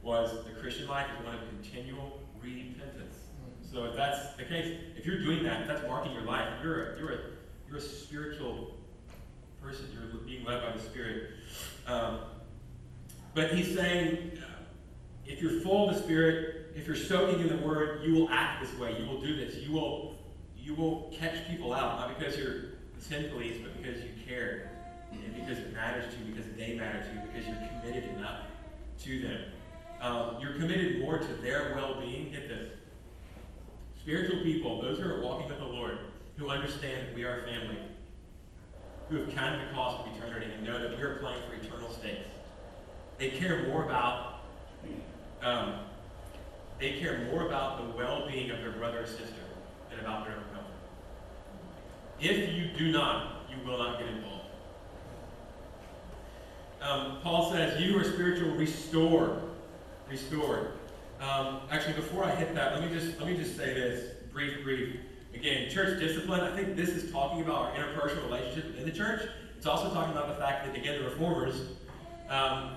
was 0.01 0.44
the 0.46 0.60
Christian 0.60 0.88
life 0.88 1.06
is 1.18 1.25
one 1.25 1.36
of 1.36 1.42
continual 1.50 2.19
repentance. 2.42 3.18
So 3.62 3.86
if 3.86 3.96
that's 3.96 4.36
the 4.36 4.46
case, 4.46 4.80
if 4.98 5.06
you're 5.06 5.19
doing 5.19 5.44
that, 5.44 5.62
if 5.62 5.68
that's 5.68 5.88
marking 5.88 6.13
your 6.13 6.24
life, 6.24 6.48
you're 6.63 6.94
a, 6.94 7.00
you're 7.00 7.12
a, 7.12 7.19
you're 7.68 7.78
a 7.78 7.81
spiritual 7.81 8.75
person. 9.66 9.88
You're 9.94 10.22
being 10.22 10.46
led 10.46 10.62
by 10.62 10.72
the 10.72 10.82
Spirit. 10.82 11.32
Um, 11.88 12.20
but 13.34 13.54
he's 13.54 13.76
saying, 13.76 14.38
if 15.26 15.42
you're 15.42 15.60
full 15.62 15.90
of 15.90 15.96
the 15.96 16.02
Spirit, 16.02 16.72
if 16.76 16.88
you're 16.88 16.96
soaking 16.96 17.40
in 17.42 17.48
the 17.48 17.66
Word, 17.66 18.04
you 18.04 18.14
will 18.14 18.30
act 18.30 18.62
this 18.62 18.78
way. 18.80 18.96
You 19.00 19.08
will 19.10 19.22
do 19.22 19.36
this. 19.36 19.56
You 19.56 19.74
will, 19.74 20.16
you 20.58 20.76
will 20.76 21.12
catch 21.18 21.48
people 21.48 21.74
out, 21.74 22.00
not 22.00 22.18
because 22.18 22.38
you're 22.38 22.56
sin 23.00 23.30
police, 23.30 23.58
but 23.62 23.76
because 23.82 24.02
you 24.02 24.10
care, 24.28 24.72
and 25.12 25.36
because 25.36 25.58
it 25.60 25.74
matters 25.74 26.14
to 26.14 26.20
you, 26.20 26.34
because 26.34 26.52
they 26.58 26.76
matter 26.76 27.00
to 27.00 27.14
you, 27.14 27.22
because 27.32 27.48
you're 27.48 27.70
committed 27.82 28.10
enough 28.18 28.42
to 29.04 29.22
them. 29.22 29.42
Um, 30.02 30.38
you're 30.40 30.54
committed 30.54 31.00
more 31.02 31.18
to 31.18 31.34
their 31.42 31.74
well-being. 31.75 32.32
Get 32.32 32.48
this 32.48 32.70
Spiritual 34.00 34.44
people, 34.44 34.82
those 34.84 35.00
who 35.00 35.10
are 35.10 35.20
walking 35.20 35.48
with 35.50 35.58
the 35.58 35.66
Lord, 35.66 35.98
who 36.38 36.50
understand 36.50 37.16
we 37.16 37.24
are 37.24 37.44
family, 37.48 37.78
who 39.10 39.18
have 39.18 39.30
counted 39.36 39.68
the 39.68 39.74
cost 39.74 40.06
of 40.06 40.16
eternity 40.16 40.48
and 40.54 40.66
know 40.66 40.80
that 40.80 40.98
we 40.98 41.04
are 41.04 41.16
playing 41.16 41.42
for 41.48 41.56
eternal 41.56 41.90
stakes. 41.92 42.28
They 43.18 43.30
care 43.30 43.68
more 43.68 43.84
about 43.84 44.40
um, 45.42 45.76
they 46.80 46.94
care 47.00 47.28
more 47.32 47.46
about 47.46 47.78
the 47.78 47.98
well-being 47.98 48.52
of 48.52 48.60
their 48.60 48.72
brother 48.72 49.04
or 49.04 49.06
sister 49.06 49.46
than 49.90 50.00
about 50.00 50.26
their 50.26 50.36
own 50.36 50.44
comfort. 50.54 50.74
If 52.20 52.54
you 52.54 52.70
do 52.78 52.92
not, 52.92 53.46
you 53.50 53.56
will 53.66 53.78
not 53.78 54.00
get 54.00 54.08
involved. 54.10 54.46
Um, 56.82 57.20
Paul 57.22 57.52
says, 57.52 57.80
"You 57.82 57.98
are 58.00 58.04
spiritual, 58.04 58.52
restore, 58.52 59.42
restore." 60.10 60.72
Um, 61.22 61.62
actually, 61.72 61.94
before 61.94 62.26
I 62.26 62.36
hit 62.36 62.54
that, 62.56 62.74
let 62.74 62.90
me 62.90 62.98
just 62.98 63.20
let 63.20 63.30
me 63.30 63.38
just 63.38 63.56
say 63.56 63.74
this, 63.74 64.12
brief, 64.34 64.64
brief. 64.64 64.98
Again, 65.36 65.70
church 65.70 66.00
discipline. 66.00 66.39
I 66.42 66.56
think 66.56 66.75
this 66.75 66.89
is 66.89 67.12
talking 67.12 67.42
about 67.42 67.56
our 67.56 67.72
interpersonal 67.72 68.25
relationship 68.25 68.68
within 68.68 68.86
the 68.86 68.92
church. 68.92 69.22
It's 69.58 69.65
also 69.65 69.94
talking 69.94 70.13
about 70.13 70.30
the 70.30 70.36
fact 70.36 70.65
that 70.65 70.75
again, 70.75 71.04
the 71.04 71.10
reformers 71.10 71.62
um, 72.30 72.72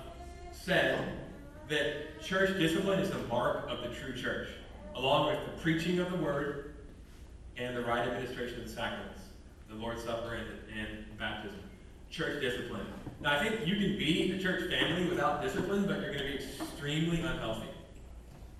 said 0.51 0.99
that 1.69 2.21
church 2.21 2.57
discipline 2.59 2.99
is 2.99 3.09
the 3.09 3.19
mark 3.29 3.69
of 3.69 3.81
the 3.81 3.95
true 3.95 4.13
church, 4.13 4.49
along 4.95 5.27
with 5.27 5.45
the 5.45 5.61
preaching 5.61 5.99
of 5.99 6.11
the 6.11 6.17
word 6.17 6.73
and 7.57 7.75
the 7.75 7.81
right 7.81 8.05
administration 8.05 8.59
of 8.59 8.67
the 8.67 8.73
sacraments, 8.73 9.21
the 9.69 9.75
Lord's 9.75 10.03
Supper 10.03 10.33
and, 10.33 10.47
and 10.77 11.17
baptism. 11.17 11.59
Church 12.09 12.41
discipline. 12.41 12.85
Now, 13.21 13.39
I 13.39 13.47
think 13.47 13.67
you 13.67 13.75
can 13.75 13.97
be 13.97 14.33
a 14.33 14.39
church 14.41 14.69
family 14.69 15.07
without 15.09 15.41
discipline, 15.41 15.85
but 15.85 16.01
you're 16.01 16.13
going 16.13 16.25
to 16.25 16.37
be 16.37 16.43
extremely 16.43 17.21
unhealthy. 17.21 17.67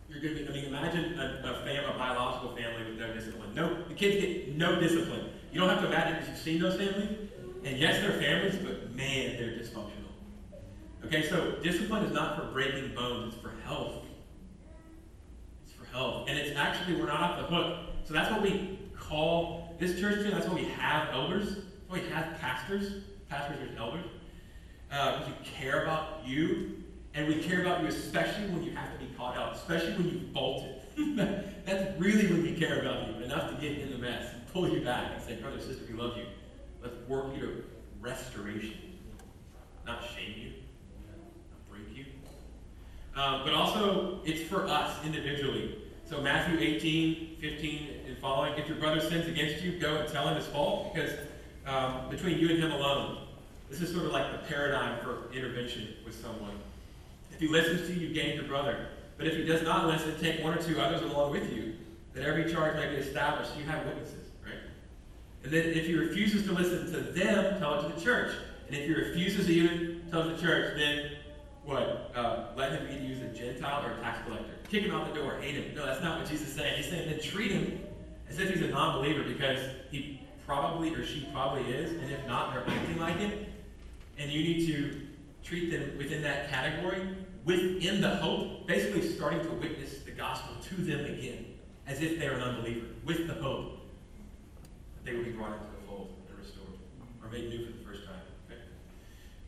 You're 0.10 0.22
going 0.22 0.46
to 0.46 0.50
I 0.50 0.54
mean, 0.54 0.66
imagine 0.66 1.20
a, 1.20 1.42
a, 1.46 1.66
fam, 1.66 1.86
a 1.90 1.98
biological 1.98 2.56
family 2.56 2.84
with 2.90 3.00
no 3.00 3.14
discipline. 3.14 3.54
No, 3.54 3.84
the 3.88 3.94
kids 3.94 4.20
get 4.20 4.56
no 4.58 4.80
discipline. 4.80 5.30
You 5.52 5.60
don't 5.60 5.70
have 5.70 5.82
to 5.82 5.88
imagine 5.88 6.14
because 6.14 6.30
you've 6.30 6.38
seen 6.38 6.62
those 6.62 6.78
families. 6.78 7.30
And 7.64 7.78
yes, 7.78 8.02
they're 8.02 8.20
families, 8.20 8.56
but 8.56 8.96
man, 8.96 9.38
they're 9.38 9.52
dysfunctional. 9.52 10.10
Okay, 11.06 11.28
so 11.28 11.52
discipline 11.62 12.04
is 12.06 12.14
not 12.14 12.38
for 12.38 12.52
breaking 12.52 12.94
bones, 12.96 13.34
it's 13.34 13.42
for 13.42 13.54
health. 13.66 14.04
It's 15.66 15.74
for 15.74 15.86
health. 15.86 16.28
And 16.28 16.38
it's 16.38 16.58
actually, 16.58 16.96
we're 16.96 17.08
not 17.08 17.22
off 17.22 17.38
the 17.38 17.56
hook. 17.56 17.78
So 18.06 18.14
that's 18.14 18.32
what 18.32 18.42
we 18.42 18.80
call 18.98 19.76
this 19.80 20.00
church, 20.00 20.24
too. 20.24 20.32
that's 20.32 20.48
why 20.48 20.56
we 20.56 20.66
have 20.66 21.10
elders. 21.12 21.56
That's 21.56 21.66
why 21.88 22.00
we 22.00 22.10
have 22.10 22.40
pastors. 22.40 23.04
Pastors 23.30 23.58
are 23.60 23.78
elders. 23.78 24.06
Uh, 24.92 25.22
you 25.28 25.34
care 25.44 25.84
about 25.84 26.22
you 26.26 26.84
And 27.14 27.28
we 27.28 27.42
care 27.42 27.62
about 27.62 27.82
you 27.82 27.88
especially 27.88 28.48
when 28.48 28.64
you 28.64 28.72
have 28.72 28.92
to 28.94 29.00
be 29.00 29.12
caught 29.18 29.36
out, 29.36 29.56
especially 29.56 29.94
when 29.94 30.10
you've 30.10 30.34
bolted. 30.34 30.76
That's 31.66 32.00
really 32.00 32.28
when 32.28 32.44
we 32.44 32.54
care 32.54 32.82
about 32.82 33.08
you, 33.08 33.24
enough 33.24 33.50
to 33.50 33.56
get 33.56 33.80
in 33.80 33.92
the 33.92 33.98
mess 33.98 34.34
and 34.34 34.54
pull 34.54 34.70
you 34.70 34.82
back 34.82 35.12
and 35.14 35.24
say, 35.24 35.36
brother, 35.36 35.60
sister, 35.60 35.84
we 35.90 35.98
love 35.98 36.18
you. 36.18 36.26
Let's 36.82 36.96
work 37.08 37.36
you 37.36 37.42
to 37.42 37.64
restoration, 38.00 38.74
not 39.86 40.04
shame 40.16 40.34
you, 40.38 40.54
not 41.08 41.70
break 41.70 41.96
you. 41.96 42.06
Um, 43.20 43.42
but 43.44 43.54
also, 43.54 44.22
it's 44.24 44.48
for 44.50 44.68
us 44.68 45.04
individually. 45.06 45.78
So 46.06 46.22
Matthew 46.22 46.58
18, 46.60 47.38
15, 47.40 47.90
and 48.08 48.18
following, 48.18 48.58
if 48.58 48.68
your 48.68 48.78
brother 48.78 49.00
sins 49.00 49.28
against 49.28 49.64
you, 49.64 49.80
go 49.80 49.98
and 49.98 50.12
tell 50.12 50.28
him 50.28 50.36
his 50.36 50.48
fault, 50.48 50.94
because 50.94 51.12
um, 51.66 52.10
between 52.10 52.40
you 52.40 52.50
and 52.50 52.60
him 52.60 52.72
alone, 52.72 53.28
this 53.70 53.82
is 53.82 53.94
sort 53.94 54.06
of 54.06 54.12
like 54.12 54.32
the 54.32 54.48
paradigm 54.48 55.00
for 55.04 55.32
intervention 55.32 55.90
with 56.04 56.20
someone. 56.20 56.60
If 57.40 57.48
he 57.48 57.54
listens 57.54 57.88
to 57.88 57.94
you, 57.94 58.10
you 58.10 58.14
gain 58.14 58.36
your 58.36 58.44
brother. 58.44 58.90
But 59.18 59.28
if 59.28 59.38
he 59.38 59.46
does 59.46 59.62
not 59.62 59.88
listen, 59.88 60.14
take 60.20 60.44
one 60.44 60.58
or 60.58 60.62
two 60.62 60.78
others 60.78 61.02
along 61.10 61.32
with 61.32 61.50
you, 61.56 61.74
that 62.14 62.26
every 62.26 62.52
charge 62.52 62.76
may 62.76 62.90
be 62.90 62.96
established. 62.96 63.52
You 63.58 63.64
have 63.64 63.86
witnesses, 63.86 64.28
right? 64.44 64.60
And 65.46 65.54
then 65.54 65.68
if 65.68 65.86
he 65.86 65.96
refuses 65.96 66.46
to 66.48 66.52
listen 66.52 66.92
to 66.92 67.00
them, 67.00 67.58
tell 67.58 67.80
it 67.80 67.88
to 67.88 67.96
the 67.96 68.02
church. 68.02 68.34
And 68.68 68.76
if 68.76 68.88
he 68.88 68.94
refuses 68.94 69.46
to 69.46 69.54
even 69.54 70.02
tell 70.12 70.28
the 70.28 70.36
church, 70.36 70.78
then 70.78 71.12
what? 71.64 72.12
Uh, 72.14 72.48
let 72.58 72.74
him 72.74 72.88
be 72.88 73.06
used 73.06 73.24
a 73.24 73.30
Gentile 73.30 73.86
or 73.86 73.94
a 73.94 74.02
tax 74.02 74.20
collector. 74.28 74.56
Kick 74.70 74.84
him 74.84 74.94
out 74.94 75.08
the 75.08 75.18
door, 75.18 75.40
hate 75.40 75.56
him. 75.56 75.74
No, 75.74 75.86
that's 75.86 76.04
not 76.04 76.20
what 76.20 76.30
Jesus 76.30 76.50
is 76.50 76.56
saying. 76.56 76.76
He's 76.76 76.90
saying 76.90 77.10
then 77.10 77.22
treat 77.22 77.52
him 77.52 77.80
as 78.30 78.38
if 78.38 78.54
he's 78.54 78.64
a 78.64 78.68
non-believer 78.68 79.24
because 79.24 79.60
he 79.92 80.20
probably 80.46 80.94
or 80.94 81.06
she 81.06 81.26
probably 81.32 81.72
is, 81.72 81.92
and 81.92 82.12
if 82.12 82.28
not, 82.28 82.52
they're 82.52 82.68
acting 82.68 83.00
like 83.00 83.22
it. 83.22 83.48
And 84.18 84.30
you 84.30 84.44
need 84.44 84.68
to 84.68 85.08
treat 85.42 85.72
them 85.72 85.98
within 85.98 86.22
that 86.24 86.50
category, 86.50 87.08
within 87.50 88.00
the 88.00 88.16
hope, 88.18 88.68
basically 88.68 89.02
starting 89.02 89.42
to 89.42 89.50
witness 89.54 90.04
the 90.04 90.12
gospel 90.12 90.56
to 90.62 90.76
them 90.76 91.04
again, 91.06 91.46
as 91.88 92.00
if 92.00 92.20
they're 92.20 92.34
an 92.34 92.42
unbeliever, 92.42 92.86
with 93.04 93.26
the 93.26 93.34
hope 93.34 93.80
that 94.96 95.10
they 95.10 95.18
will 95.18 95.24
be 95.24 95.32
brought 95.32 95.54
into 95.54 95.66
the 95.66 95.88
fold 95.88 96.14
and 96.30 96.38
restored, 96.38 96.68
or 97.24 97.30
made 97.32 97.50
new 97.50 97.66
for 97.66 97.72
the 97.72 97.84
first 97.84 98.06
time. 98.06 98.22
Okay? 98.46 98.62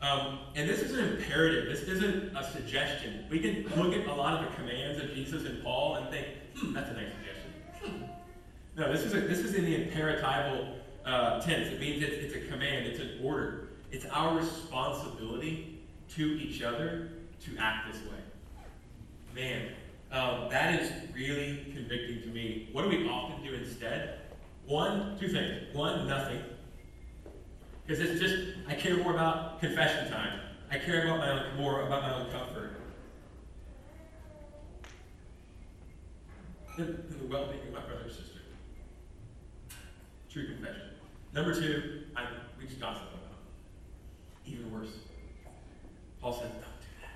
Um, 0.02 0.40
and 0.56 0.68
this 0.68 0.82
is 0.82 0.98
an 0.98 1.10
imperative. 1.10 1.68
This 1.68 1.88
isn't 1.88 2.36
a 2.36 2.52
suggestion. 2.52 3.26
We 3.30 3.40
can 3.40 3.72
look 3.80 3.94
at 3.94 4.08
a 4.08 4.14
lot 4.16 4.44
of 4.44 4.50
the 4.50 4.56
commands 4.56 5.00
of 5.00 5.14
Jesus 5.14 5.46
and 5.46 5.64
Paul 5.64 5.98
and 5.98 6.10
think, 6.10 6.26
hmm, 6.58 6.74
that's 6.74 6.90
a 6.90 6.94
nice 6.94 7.12
suggestion. 7.14 7.54
Hmm. 7.84 8.82
No, 8.82 8.92
this 8.92 9.02
is, 9.02 9.14
a, 9.14 9.22
this 9.22 9.40
is 9.40 9.54
in 9.54 9.66
the 9.66 9.78
imperatival 9.78 10.74
uh, 11.06 11.40
tense. 11.42 11.68
It 11.68 11.80
means 11.80 12.02
it's, 12.02 12.16
it's 12.16 12.34
a 12.34 12.52
command, 12.52 12.88
it's 12.88 13.00
an 13.00 13.20
order. 13.24 13.68
It's 13.92 14.08
our 14.08 14.36
responsibility 14.36 15.84
to 16.16 16.24
each 16.24 16.64
other 16.64 17.11
to 17.46 17.58
act 17.60 17.92
this 17.92 18.02
way. 18.04 18.20
Man, 19.36 19.72
um, 20.12 20.50
that 20.50 20.80
is 20.80 20.92
really 21.14 21.72
convicting 21.74 22.22
to 22.22 22.28
me. 22.28 22.70
What 22.72 22.84
do 22.84 22.90
we 22.90 23.08
often 23.08 23.44
do 23.44 23.54
instead? 23.54 24.20
One, 24.66 25.18
two 25.20 25.28
things. 25.28 25.74
One, 25.74 26.08
nothing. 26.08 26.42
Because 27.86 28.02
it's 28.04 28.22
just, 28.22 28.36
I 28.68 28.76
care 28.76 28.98
more 28.98 29.14
about 29.14 29.60
confession 29.60 30.12
time. 30.12 30.40
I 30.70 30.78
care 30.78 31.06
about 31.06 31.20
my 31.20 31.30
own, 31.30 31.58
more 31.58 31.82
about 31.82 32.04
my 32.04 32.14
own 32.14 32.32
comfort 32.32 32.82
than, 36.78 37.04
the 37.10 37.28
well 37.28 37.48
being 37.48 37.68
of 37.68 37.74
my 37.74 37.82
brother 37.82 38.06
or 38.06 38.10
sister. 38.10 38.40
True 40.30 40.48
confession. 40.48 40.82
Number 41.34 41.54
two, 41.54 42.04
I, 42.16 42.26
we 42.60 42.66
just 42.66 42.80
gossip 42.80 43.04
about. 43.04 43.40
Even 44.46 44.72
worse. 44.72 44.90
Paul 46.22 46.34
says, 46.34 46.44
don't 46.44 46.62
do 46.62 46.88
that. 47.02 47.10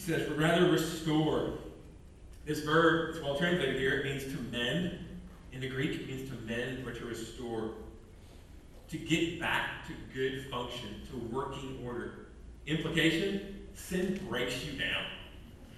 He 0.00 0.12
says, 0.12 0.30
rather 0.30 0.70
restore. 0.70 1.58
This 2.46 2.60
verb, 2.60 3.10
it's 3.10 3.22
well 3.22 3.36
translated 3.36 3.78
here, 3.78 3.98
it 3.98 4.04
means 4.06 4.24
to 4.34 4.40
mend. 4.50 4.98
In 5.52 5.60
the 5.60 5.68
Greek, 5.68 5.90
it 6.00 6.08
means 6.08 6.30
to 6.30 6.36
mend 6.46 6.86
or 6.86 6.92
to 6.94 7.04
restore. 7.04 7.72
To 8.88 8.96
get 8.96 9.38
back 9.38 9.86
to 9.88 9.92
good 10.14 10.50
function, 10.50 11.02
to 11.10 11.18
working 11.36 11.82
order. 11.84 12.28
Implication 12.66 13.66
sin 13.74 14.18
breaks 14.26 14.64
you 14.64 14.72
down. 14.72 15.04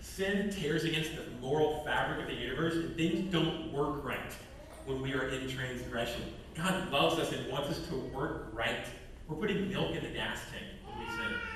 Sin 0.00 0.50
tears 0.50 0.84
against 0.84 1.16
the 1.16 1.24
moral 1.40 1.82
fabric 1.84 2.20
of 2.20 2.26
the 2.28 2.40
universe, 2.40 2.74
and 2.74 2.94
things 2.96 3.32
don't 3.32 3.72
work 3.72 4.04
right 4.04 4.32
when 4.86 5.02
we 5.02 5.14
are 5.14 5.30
in 5.30 5.48
transgression. 5.48 6.22
God 6.54 6.92
loves 6.92 7.18
us 7.18 7.32
and 7.32 7.50
wants 7.50 7.70
us 7.70 7.88
to 7.88 7.96
work 7.96 8.50
right. 8.52 8.86
We're 9.26 9.36
putting 9.36 9.68
milk 9.68 9.96
in 9.96 10.04
the 10.04 10.10
gas 10.10 10.38
tank 10.52 10.66
when 10.86 11.00
we 11.00 11.12
sin. 11.12 11.51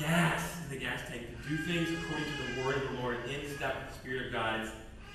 Gas 0.00 0.56
in 0.64 0.70
the 0.70 0.82
gas 0.82 1.06
tank 1.08 1.26
to 1.26 1.48
do 1.48 1.58
things 1.58 1.90
according 1.90 2.24
to 2.24 2.54
the 2.54 2.64
word 2.64 2.76
of 2.76 2.82
the 2.90 3.02
Lord, 3.02 3.18
in 3.28 3.46
step 3.54 3.76
with 3.76 3.92
the 3.92 4.00
Spirit 4.00 4.26
of 4.28 4.32
God. 4.32 4.66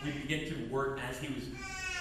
We 0.04 0.12
begin 0.12 0.48
to 0.48 0.72
work 0.72 1.00
as 1.10 1.18
He 1.18 1.34
was, 1.34 1.46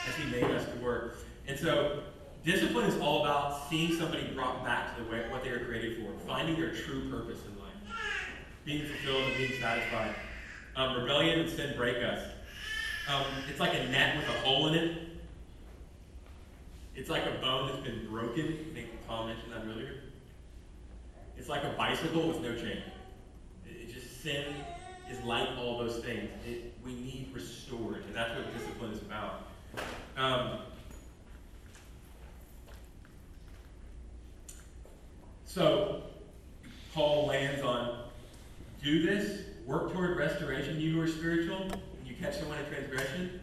as 0.06 0.14
He 0.16 0.30
made 0.30 0.44
us 0.50 0.66
to 0.66 0.76
work. 0.84 1.16
And 1.48 1.58
so, 1.58 2.02
discipline 2.44 2.84
is 2.84 3.00
all 3.00 3.22
about 3.22 3.70
seeing 3.70 3.94
somebody 3.94 4.24
brought 4.34 4.66
back 4.66 4.94
to 4.94 5.02
the 5.02 5.10
way 5.10 5.24
what 5.30 5.42
they 5.42 5.50
were 5.50 5.60
created 5.60 5.96
for, 5.96 6.12
finding 6.26 6.60
their 6.60 6.74
true 6.74 7.08
purpose 7.10 7.38
in 7.46 7.58
life, 7.58 7.72
being 8.66 8.86
fulfilled 8.86 9.22
and 9.28 9.36
being 9.38 9.58
satisfied. 9.62 10.14
Um, 10.76 11.00
rebellion 11.00 11.40
and 11.40 11.48
sin 11.50 11.74
break 11.78 11.96
us. 12.04 12.20
Um, 13.08 13.24
it's 13.48 13.60
like 13.60 13.72
a 13.72 13.84
net 13.88 14.18
with 14.18 14.28
a 14.28 14.40
hole 14.40 14.68
in 14.68 14.74
it. 14.74 14.98
It's 16.94 17.08
like 17.08 17.24
a 17.24 17.40
bone 17.40 17.68
that's 17.68 17.82
been 17.82 18.06
broken. 18.10 18.44
I 18.44 18.74
think 18.74 18.88
Paul 19.08 19.28
mentioned 19.28 19.52
that 19.52 19.62
earlier. 19.66 19.94
It's 21.36 21.48
like 21.48 21.64
a 21.64 21.74
bicycle 21.76 22.28
with 22.28 22.40
no 22.40 22.54
chain. 22.54 22.82
It, 23.66 23.88
it 23.88 23.94
just 23.94 24.22
sin 24.22 24.44
is 25.10 25.22
like 25.24 25.48
all 25.58 25.78
those 25.78 25.98
things. 25.98 26.30
It, 26.46 26.74
we 26.84 26.94
need 26.94 27.30
restored, 27.32 28.04
and 28.06 28.14
that's 28.14 28.34
what 28.36 28.52
discipline 28.56 28.92
is 28.92 29.00
about. 29.02 29.46
Um, 30.16 30.58
so 35.44 36.02
Paul 36.92 37.26
lands 37.26 37.62
on 37.62 37.98
do 38.82 39.02
this, 39.02 39.42
work 39.66 39.92
toward 39.92 40.16
restoration. 40.16 40.80
You 40.80 40.92
who 40.92 41.00
are 41.00 41.08
spiritual 41.08 41.70
you 42.14 42.24
catch 42.24 42.38
someone 42.38 42.58
in 42.58 42.66
transgression, 42.66 43.40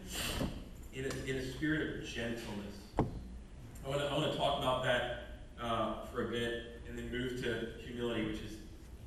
in 0.94 1.06
a, 1.06 1.30
in 1.30 1.38
a 1.38 1.52
spirit 1.54 2.00
of 2.00 2.08
gentleness. 2.08 2.76
I 3.00 3.90
want 3.90 4.32
to 4.32 4.38
talk 4.38 4.60
about 4.60 4.84
that 4.84 5.40
uh, 5.62 6.06
for 6.06 6.28
a 6.28 6.32
bit, 6.32 6.71
and 6.92 7.00
then 7.00 7.12
move 7.12 7.42
to 7.42 7.70
humility, 7.86 8.26
which 8.26 8.42
is 8.42 8.58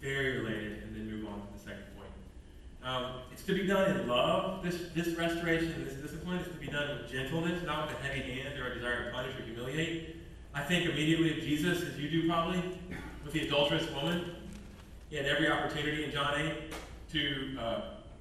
very 0.01 0.41
related, 0.41 0.83
and 0.85 0.97
then 0.97 1.11
move 1.11 1.29
on 1.29 1.47
to 1.47 1.53
the 1.53 1.59
second 1.59 1.85
point. 1.97 2.09
Um, 2.83 3.21
it's 3.31 3.43
to 3.45 3.55
be 3.55 3.67
done 3.67 3.91
in 3.91 4.09
love. 4.09 4.63
This 4.63 4.89
this 4.95 5.17
restoration, 5.17 5.85
this 5.85 5.95
discipline, 5.95 6.39
is 6.39 6.49
to 6.49 6.55
be 6.55 6.67
done 6.67 6.99
with 6.99 7.11
gentleness, 7.11 7.63
not 7.65 7.89
with 7.89 7.99
a 7.99 8.03
heavy 8.03 8.41
hand 8.41 8.59
or 8.59 8.73
a 8.73 8.75
desire 8.75 9.07
to 9.07 9.11
punish 9.13 9.39
or 9.39 9.43
humiliate. 9.43 10.17
I 10.55 10.63
think 10.63 10.89
immediately 10.89 11.39
of 11.39 11.45
Jesus, 11.45 11.83
as 11.83 11.99
you 11.99 12.09
do 12.09 12.29
probably, 12.29 12.63
with 13.25 13.33
the 13.33 13.47
adulterous 13.47 13.91
woman. 13.91 14.37
He 15.11 15.17
had 15.17 15.27
every 15.27 15.51
opportunity 15.51 16.05
in 16.05 16.13
John 16.13 16.41
8 16.41 16.53
to 17.13 17.59
uh, 17.61 17.81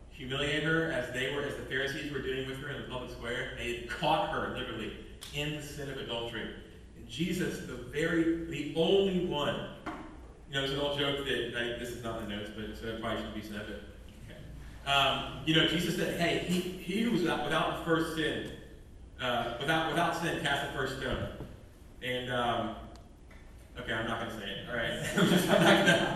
humiliate 0.10 0.64
her 0.64 0.92
as 0.92 1.14
they 1.14 1.34
were, 1.34 1.42
as 1.42 1.56
the 1.56 1.64
Pharisees 1.64 2.12
were 2.12 2.20
doing 2.20 2.48
with 2.48 2.60
her 2.60 2.70
in 2.70 2.82
the 2.82 2.88
public 2.88 3.12
square. 3.12 3.54
They 3.58 3.78
had 3.78 3.90
caught 3.90 4.32
her, 4.32 4.56
literally, 4.58 4.94
in 5.34 5.56
the 5.56 5.62
sin 5.62 5.90
of 5.90 5.98
adultery. 5.98 6.50
Jesus, 7.08 7.60
the 7.66 7.76
very, 7.76 8.46
the 8.46 8.74
only 8.76 9.26
one, 9.26 9.70
you 10.50 10.54
know, 10.54 10.62
there's 10.62 10.72
an 10.72 10.80
old 10.80 10.98
joke 10.98 11.26
that, 11.26 11.54
I, 11.58 11.80
this 11.80 11.90
is 11.90 12.04
not 12.04 12.22
in 12.22 12.30
the 12.30 12.36
notes, 12.36 12.52
but 12.56 12.78
so 12.78 12.88
it 12.88 13.02
probably 13.02 13.24
should 13.24 13.34
be 13.34 13.42
said, 13.42 13.66
but 13.68 13.82
okay. 14.26 14.92
Um, 14.92 15.40
you 15.46 15.56
know, 15.56 15.68
Jesus 15.68 15.96
said, 15.96 16.20
hey, 16.20 16.40
he, 16.40 16.60
he 16.60 17.08
was 17.08 17.22
without, 17.22 17.44
without 17.44 17.80
the 17.80 17.86
first 17.86 18.16
sin, 18.16 18.52
uh, 19.22 19.56
without, 19.60 19.90
without 19.90 20.22
sin, 20.22 20.42
cast 20.42 20.72
the 20.72 20.78
first 20.78 20.98
stone. 21.00 21.30
And, 22.02 22.32
um, 22.32 22.76
okay, 23.80 23.94
I'm 23.94 24.08
not 24.08 24.20
going 24.20 24.32
to 24.32 24.46
say 24.46 24.52
it. 24.52 24.70
All 24.70 24.76
right. 24.76 25.00
I'm, 25.18 25.30
just, 25.30 25.50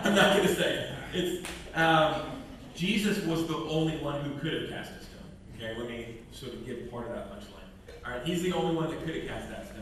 I'm 0.06 0.16
not 0.16 0.36
going 0.36 0.48
to 0.48 0.56
say 0.56 0.74
it. 0.74 0.94
It's, 1.14 1.50
um, 1.76 2.42
Jesus 2.76 3.24
was 3.26 3.48
the 3.48 3.56
only 3.56 3.98
one 3.98 4.22
who 4.22 4.38
could 4.40 4.54
have 4.54 4.70
cast 4.70 4.92
a 4.92 5.04
stone. 5.04 5.18
Okay, 5.56 5.80
let 5.80 5.90
me 5.90 6.18
sort 6.32 6.54
of 6.54 6.66
give 6.66 6.92
part 6.92 7.08
of 7.08 7.14
that 7.14 7.32
punchline. 7.32 8.06
All 8.06 8.12
right, 8.12 8.26
he's 8.26 8.44
the 8.44 8.54
only 8.54 8.76
one 8.76 8.90
that 8.90 9.04
could 9.04 9.16
have 9.16 9.28
cast 9.28 9.50
that 9.50 9.66
stone 9.66 9.77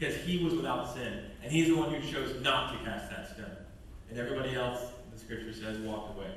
because 0.00 0.16
he 0.16 0.42
was 0.42 0.54
without 0.54 0.94
sin, 0.94 1.24
and 1.42 1.52
he's 1.52 1.68
the 1.68 1.76
one 1.76 1.92
who 1.92 2.00
chose 2.10 2.40
not 2.40 2.72
to 2.72 2.90
cast 2.90 3.10
that 3.10 3.28
stone. 3.34 3.56
And 4.08 4.18
everybody 4.18 4.56
else, 4.56 4.80
the 5.12 5.20
scripture 5.20 5.52
says, 5.52 5.76
walked 5.78 6.16
away. 6.16 6.30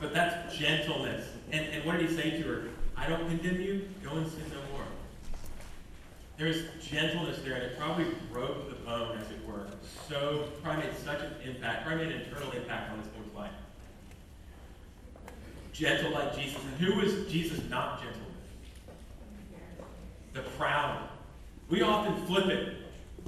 But 0.00 0.14
that's 0.14 0.56
gentleness. 0.56 1.26
And, 1.50 1.66
and 1.66 1.84
what 1.84 1.98
did 1.98 2.08
he 2.08 2.16
say 2.16 2.30
to 2.30 2.42
her? 2.44 2.68
I 2.96 3.08
don't 3.08 3.26
condemn 3.28 3.60
you. 3.60 3.88
Go 4.04 4.12
and 4.12 4.30
sin 4.30 4.44
no 4.50 4.76
more. 4.76 4.86
There's 6.38 6.62
gentleness 6.80 7.40
there, 7.44 7.54
and 7.54 7.64
it 7.64 7.78
probably 7.78 8.06
broke 8.32 8.68
the 8.68 8.76
bone, 8.76 9.18
as 9.18 9.28
it 9.32 9.44
were. 9.46 9.66
So, 10.08 10.48
probably 10.62 10.84
made 10.84 10.96
such 10.96 11.20
an 11.22 11.32
impact, 11.44 11.84
probably 11.84 12.06
made 12.06 12.14
an 12.14 12.22
internal 12.22 12.52
impact 12.52 12.92
on 12.92 12.98
this 12.98 13.08
woman's 13.14 13.34
life 13.34 13.50
gentle 15.72 16.12
like 16.12 16.36
Jesus. 16.36 16.60
And 16.62 16.76
who 16.86 17.00
was 17.00 17.32
Jesus 17.32 17.58
not 17.68 18.00
gentle 18.00 18.20
with? 20.34 20.44
The 20.44 20.50
proud. 20.50 21.08
We 21.70 21.80
often 21.80 22.14
flip 22.26 22.46
it. 22.46 22.81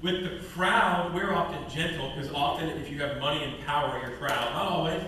With 0.05 0.23
the 0.23 0.47
proud, 0.49 1.15
we're 1.15 1.33
often 1.33 1.67
gentle 1.75 2.13
because 2.15 2.31
often 2.35 2.69
if 2.69 2.91
you 2.91 3.01
have 3.01 3.19
money 3.19 3.43
and 3.43 3.65
power, 3.65 3.99
you're 4.03 4.19
proud. 4.19 4.53
Not 4.53 4.71
always, 4.71 5.03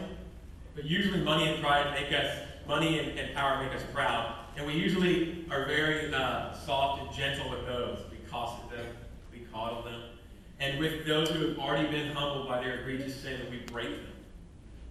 but 0.74 0.86
usually 0.86 1.20
money 1.20 1.52
and 1.52 1.62
pride 1.62 1.92
make 1.92 2.18
us, 2.18 2.34
money 2.66 2.98
and, 2.98 3.18
and 3.18 3.34
power 3.34 3.62
make 3.62 3.74
us 3.74 3.82
proud. 3.92 4.34
And 4.56 4.66
we 4.66 4.72
usually 4.72 5.44
are 5.50 5.66
very 5.66 6.14
uh, 6.14 6.54
soft 6.54 7.02
and 7.02 7.14
gentle 7.14 7.50
with 7.50 7.66
those. 7.66 7.98
We 8.10 8.16
cosset 8.30 8.70
them, 8.70 8.86
we 9.30 9.40
coddle 9.52 9.82
them. 9.82 10.00
And 10.60 10.78
with 10.80 11.04
those 11.04 11.28
who 11.28 11.46
have 11.48 11.58
already 11.58 11.88
been 11.90 12.12
humbled 12.12 12.48
by 12.48 12.62
their 12.62 12.78
egregious 12.78 13.20
sin, 13.20 13.38
we 13.50 13.58
break 13.70 13.90
them. 13.90 14.14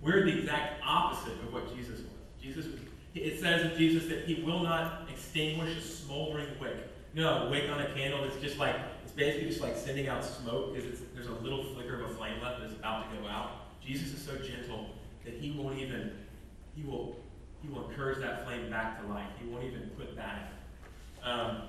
We're 0.03 0.23
the 0.23 0.37
exact 0.37 0.83
opposite 0.85 1.33
of 1.33 1.51
what 1.51 1.75
Jesus 1.75 2.01
was. 2.01 2.09
Jesus 2.39 2.67
was, 2.67 2.79
it 3.15 3.39
says 3.39 3.65
of 3.71 3.75
Jesus 3.75 4.07
that 4.09 4.25
he 4.25 4.43
will 4.43 4.61
not 4.61 5.07
extinguish 5.11 5.75
a 5.75 5.81
smoldering 5.81 6.49
wick. 6.61 6.75
Know, 7.15 7.47
a 7.47 7.49
wick 7.49 7.63
on 7.71 7.81
a 7.81 7.91
candle 7.93 8.23
is 8.25 8.39
just 8.39 8.59
like, 8.59 8.75
basically 9.15 9.49
just 9.49 9.61
like 9.61 9.77
sending 9.77 10.07
out 10.07 10.23
smoke 10.23 10.75
because 10.75 10.99
there's 11.13 11.27
a 11.27 11.33
little 11.33 11.63
flicker 11.63 12.01
of 12.01 12.11
a 12.11 12.13
flame 12.13 12.41
left 12.41 12.61
that's 12.61 12.73
about 12.73 13.09
to 13.09 13.17
go 13.17 13.27
out. 13.27 13.81
Jesus 13.81 14.13
is 14.13 14.21
so 14.21 14.35
gentle 14.37 14.89
that 15.23 15.33
he 15.33 15.51
won't 15.51 15.77
even, 15.79 16.11
he 16.75 16.83
will, 16.83 17.15
he 17.61 17.69
will 17.69 17.89
encourage 17.89 18.19
that 18.19 18.45
flame 18.45 18.69
back 18.69 19.01
to 19.01 19.07
life. 19.07 19.29
He 19.41 19.47
won't 19.47 19.63
even 19.63 19.89
put 19.97 20.15
that 20.15 20.51
um, 21.25 21.63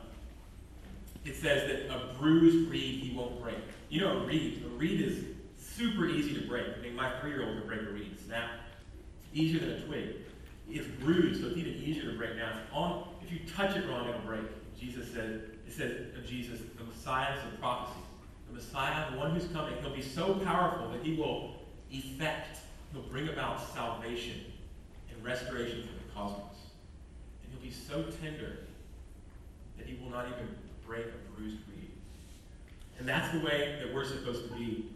it 1.25 1.35
says 1.35 1.67
that 1.69 1.93
a 1.93 2.15
bruised 2.19 2.71
reed 2.71 3.03
he 3.03 3.17
won't 3.17 3.43
break. 3.43 3.57
You 3.89 4.03
know, 4.03 4.19
a 4.19 4.27
reed, 4.27 4.63
a 4.65 4.69
reed 4.77 5.01
is 5.01 5.25
super 5.59 6.07
easy 6.07 6.35
to 6.35 6.47
break. 6.47 6.67
I 6.79 6.83
mean, 6.83 6.95
my 6.95 7.19
three-year-old 7.21 7.59
can 7.59 7.67
break 7.67 7.81
a 7.81 7.91
reed. 7.91 8.17
Snap. 8.25 8.51
It's 9.19 9.29
easier 9.33 9.61
than 9.61 9.71
a 9.71 9.81
twig. 9.81 10.17
It's 10.69 10.87
bruised, 11.01 11.41
so 11.41 11.49
it's 11.49 11.57
even 11.57 11.75
easier 11.75 12.11
to 12.11 12.19
break 12.19 12.37
down. 12.37 12.61
On, 12.73 13.09
if 13.23 13.33
you 13.33 13.41
touch 13.55 13.77
it 13.77 13.89
wrong, 13.89 14.09
it'll 14.09 14.21
break. 14.23 14.43
Jesus 14.79 15.13
said, 15.13 15.51
it 15.67 15.73
says 15.73 16.15
of 16.17 16.27
Jesus, 16.27 16.61
the 16.77 16.85
Messiah 16.85 17.35
is 17.35 17.41
a 17.55 17.57
prophecy. 17.59 18.01
The 18.49 18.55
Messiah, 18.55 19.11
the 19.11 19.19
one 19.19 19.33
who's 19.33 19.47
coming, 19.53 19.75
he'll 19.81 19.95
be 19.95 20.03
so 20.03 20.35
powerful 20.35 20.91
that 20.91 21.03
he 21.03 21.15
will 21.15 21.55
effect, 21.91 22.59
he'll 22.93 23.03
bring 23.03 23.29
about 23.29 23.61
salvation 23.73 24.41
and 25.13 25.25
restoration 25.25 25.83
for 25.83 25.95
the 25.95 26.13
cosmos. 26.15 26.57
And 27.43 27.53
he'll 27.53 27.63
be 27.63 27.75
so 27.75 28.05
tender 28.21 28.59
that 29.79 29.87
he 29.87 29.99
will 30.03 30.11
not 30.11 30.27
even 30.27 30.49
break 30.87 31.07
a 31.07 31.37
bruised 31.37 31.59
reed. 31.69 31.91
And 32.99 33.09
that's 33.09 33.33
the 33.33 33.41
way 33.41 33.79
that 33.83 33.95
we're 33.95 34.05
supposed 34.05 34.49
to 34.49 34.55
be 34.55 34.91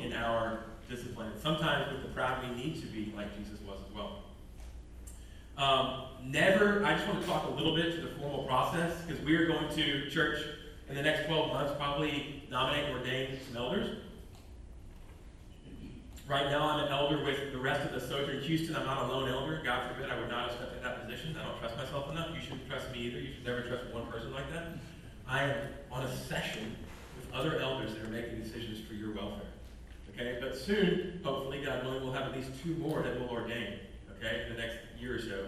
in 0.00 0.12
our 0.12 0.64
discipline. 0.88 1.32
Sometimes 1.40 1.92
with 1.92 2.02
the 2.02 2.08
proud, 2.08 2.42
we 2.48 2.54
need 2.56 2.80
to 2.80 2.86
be 2.88 3.12
like 3.16 3.36
Jesus 3.38 3.60
was 3.66 3.78
as 3.88 3.94
well. 3.94 4.23
Um, 5.56 6.04
never, 6.24 6.84
I 6.84 6.94
just 6.94 7.06
want 7.06 7.20
to 7.20 7.26
talk 7.26 7.46
a 7.46 7.50
little 7.50 7.76
bit 7.76 7.94
to 7.94 8.00
the 8.00 8.14
formal 8.16 8.44
process 8.44 9.00
because 9.02 9.24
we 9.24 9.36
are 9.36 9.46
going 9.46 9.68
to 9.74 10.10
church 10.10 10.40
in 10.88 10.96
the 10.96 11.02
next 11.02 11.26
12 11.26 11.52
months, 11.52 11.72
probably 11.78 12.42
nominate 12.50 12.84
and 12.86 12.98
ordain 12.98 13.38
some 13.46 13.56
elders. 13.56 13.98
Right 16.26 16.46
now, 16.50 16.70
I'm 16.70 16.86
an 16.86 16.92
elder 16.92 17.22
with 17.22 17.52
the 17.52 17.58
rest 17.58 17.86
of 17.86 17.92
the 17.92 18.00
Sojourn 18.00 18.40
Houston. 18.40 18.74
I'm 18.74 18.86
not 18.86 19.04
a 19.04 19.12
lone 19.12 19.28
elder. 19.28 19.60
God 19.62 19.92
forbid 19.92 20.10
I 20.10 20.18
would 20.18 20.30
not 20.30 20.48
have 20.48 20.56
stepped 20.56 20.76
in 20.76 20.82
that 20.82 21.04
position. 21.04 21.36
I 21.38 21.44
don't 21.44 21.58
trust 21.58 21.76
myself 21.76 22.10
enough. 22.10 22.30
You 22.34 22.40
shouldn't 22.40 22.66
trust 22.66 22.90
me 22.92 23.00
either. 23.00 23.20
You 23.20 23.34
should 23.34 23.44
never 23.44 23.60
trust 23.60 23.92
one 23.92 24.06
person 24.06 24.32
like 24.32 24.50
that. 24.50 24.78
I 25.28 25.42
am 25.44 25.56
on 25.92 26.04
a 26.04 26.16
session 26.16 26.76
with 27.20 27.30
other 27.34 27.60
elders 27.60 27.92
that 27.94 28.02
are 28.02 28.08
making 28.08 28.42
decisions 28.42 28.80
for 28.88 28.94
your 28.94 29.14
welfare. 29.14 29.48
Okay? 30.10 30.38
But 30.40 30.56
soon, 30.56 31.20
hopefully, 31.22 31.62
God 31.62 31.84
willing, 31.84 32.02
we'll 32.02 32.14
have 32.14 32.32
at 32.32 32.34
least 32.34 32.50
two 32.62 32.74
more 32.76 33.02
that 33.02 33.20
will 33.20 33.28
ordain. 33.28 33.80
Okay? 34.16 34.46
In 34.46 34.54
the 34.54 34.60
next 34.62 34.78
year 35.04 35.16
or 35.16 35.20
so. 35.20 35.46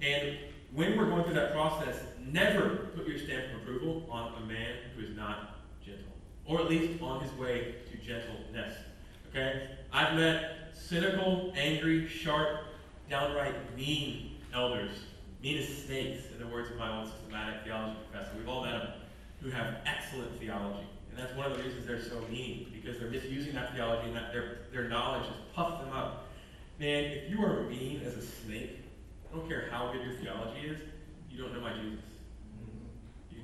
And 0.00 0.38
when 0.72 0.96
we're 0.96 1.06
going 1.06 1.24
through 1.24 1.34
that 1.34 1.52
process, 1.52 1.96
never 2.24 2.90
put 2.96 3.06
your 3.06 3.18
stamp 3.18 3.44
of 3.54 3.62
approval 3.62 4.06
on 4.10 4.42
a 4.42 4.46
man 4.46 4.76
who 4.96 5.04
is 5.04 5.16
not 5.16 5.60
gentle. 5.84 6.04
Or 6.46 6.60
at 6.60 6.68
least 6.68 7.02
on 7.02 7.20
his 7.20 7.32
way 7.32 7.74
to 7.90 7.96
gentleness. 7.98 8.76
Okay? 9.30 9.68
I've 9.92 10.14
met 10.14 10.74
cynical, 10.74 11.52
angry, 11.56 12.08
sharp, 12.08 12.60
downright 13.10 13.54
mean 13.76 14.36
elders. 14.52 14.92
Mean 15.42 15.58
as 15.58 15.68
snakes, 15.68 16.24
in 16.32 16.38
the 16.38 16.52
words 16.52 16.70
of 16.70 16.76
my 16.76 16.98
old 16.98 17.10
systematic 17.10 17.64
theology 17.64 17.96
professor. 18.10 18.32
We've 18.38 18.48
all 18.48 18.64
met 18.64 18.78
them 18.78 18.92
who 19.42 19.50
have 19.50 19.76
excellent 19.86 20.38
theology. 20.38 20.86
And 21.10 21.18
that's 21.18 21.36
one 21.36 21.50
of 21.50 21.56
the 21.56 21.62
reasons 21.62 21.86
they're 21.86 22.02
so 22.02 22.20
mean, 22.30 22.72
because 22.72 22.98
they're 22.98 23.10
misusing 23.10 23.54
that 23.54 23.74
theology 23.74 24.08
and 24.08 24.16
that 24.16 24.32
their, 24.32 24.58
their 24.72 24.88
knowledge 24.88 25.26
has 25.26 25.36
puffed 25.54 25.84
them 25.84 25.92
up. 25.92 26.28
Man, 26.80 27.04
if 27.04 27.30
you 27.30 27.44
are 27.44 27.62
mean 27.64 28.00
as 28.04 28.16
a 28.16 28.22
snake, 28.22 28.83
I 29.34 29.36
don't 29.36 29.48
care 29.48 29.68
how 29.68 29.90
good 29.90 30.02
your 30.02 30.12
theology 30.12 30.60
is, 30.68 30.80
you 31.28 31.42
don't 31.42 31.52
know 31.52 31.60
my 31.60 31.72
Jesus. 31.72 32.04
You, 33.32 33.38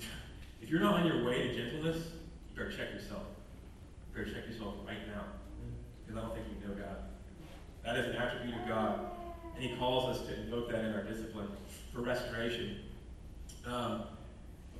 if 0.62 0.70
you're 0.70 0.81
not 0.81 1.00
on 1.00 1.07
your 1.07 1.24
way 1.24 1.48
to 1.48 1.55
gentleness, 1.55 1.96
you 1.96 2.57
better 2.57 2.70
check 2.70 2.92
yourself. 2.94 3.22
You 4.09 4.22
better 4.22 4.33
check 4.33 4.46
yourself 4.46 4.74
right 4.87 5.05
now. 5.09 5.24
Because 6.07 6.22
I 6.22 6.26
don't 6.26 6.35
think 6.35 6.46
you 6.48 6.68
know 6.68 6.74
God. 6.74 6.96
That 7.85 7.96
is 7.96 8.14
an 8.14 8.22
attribute 8.22 8.61
of 8.61 8.68
God. 8.68 9.00
And 9.57 9.64
He 9.64 9.74
calls 9.76 10.16
us 10.16 10.26
to 10.29 10.40
invoke 10.40 10.70
that 10.70 10.85
in 10.85 10.94
our 10.94 11.03
discipline 11.03 11.48
for 11.92 12.03
restoration. 12.03 12.76
Um, 13.66 14.05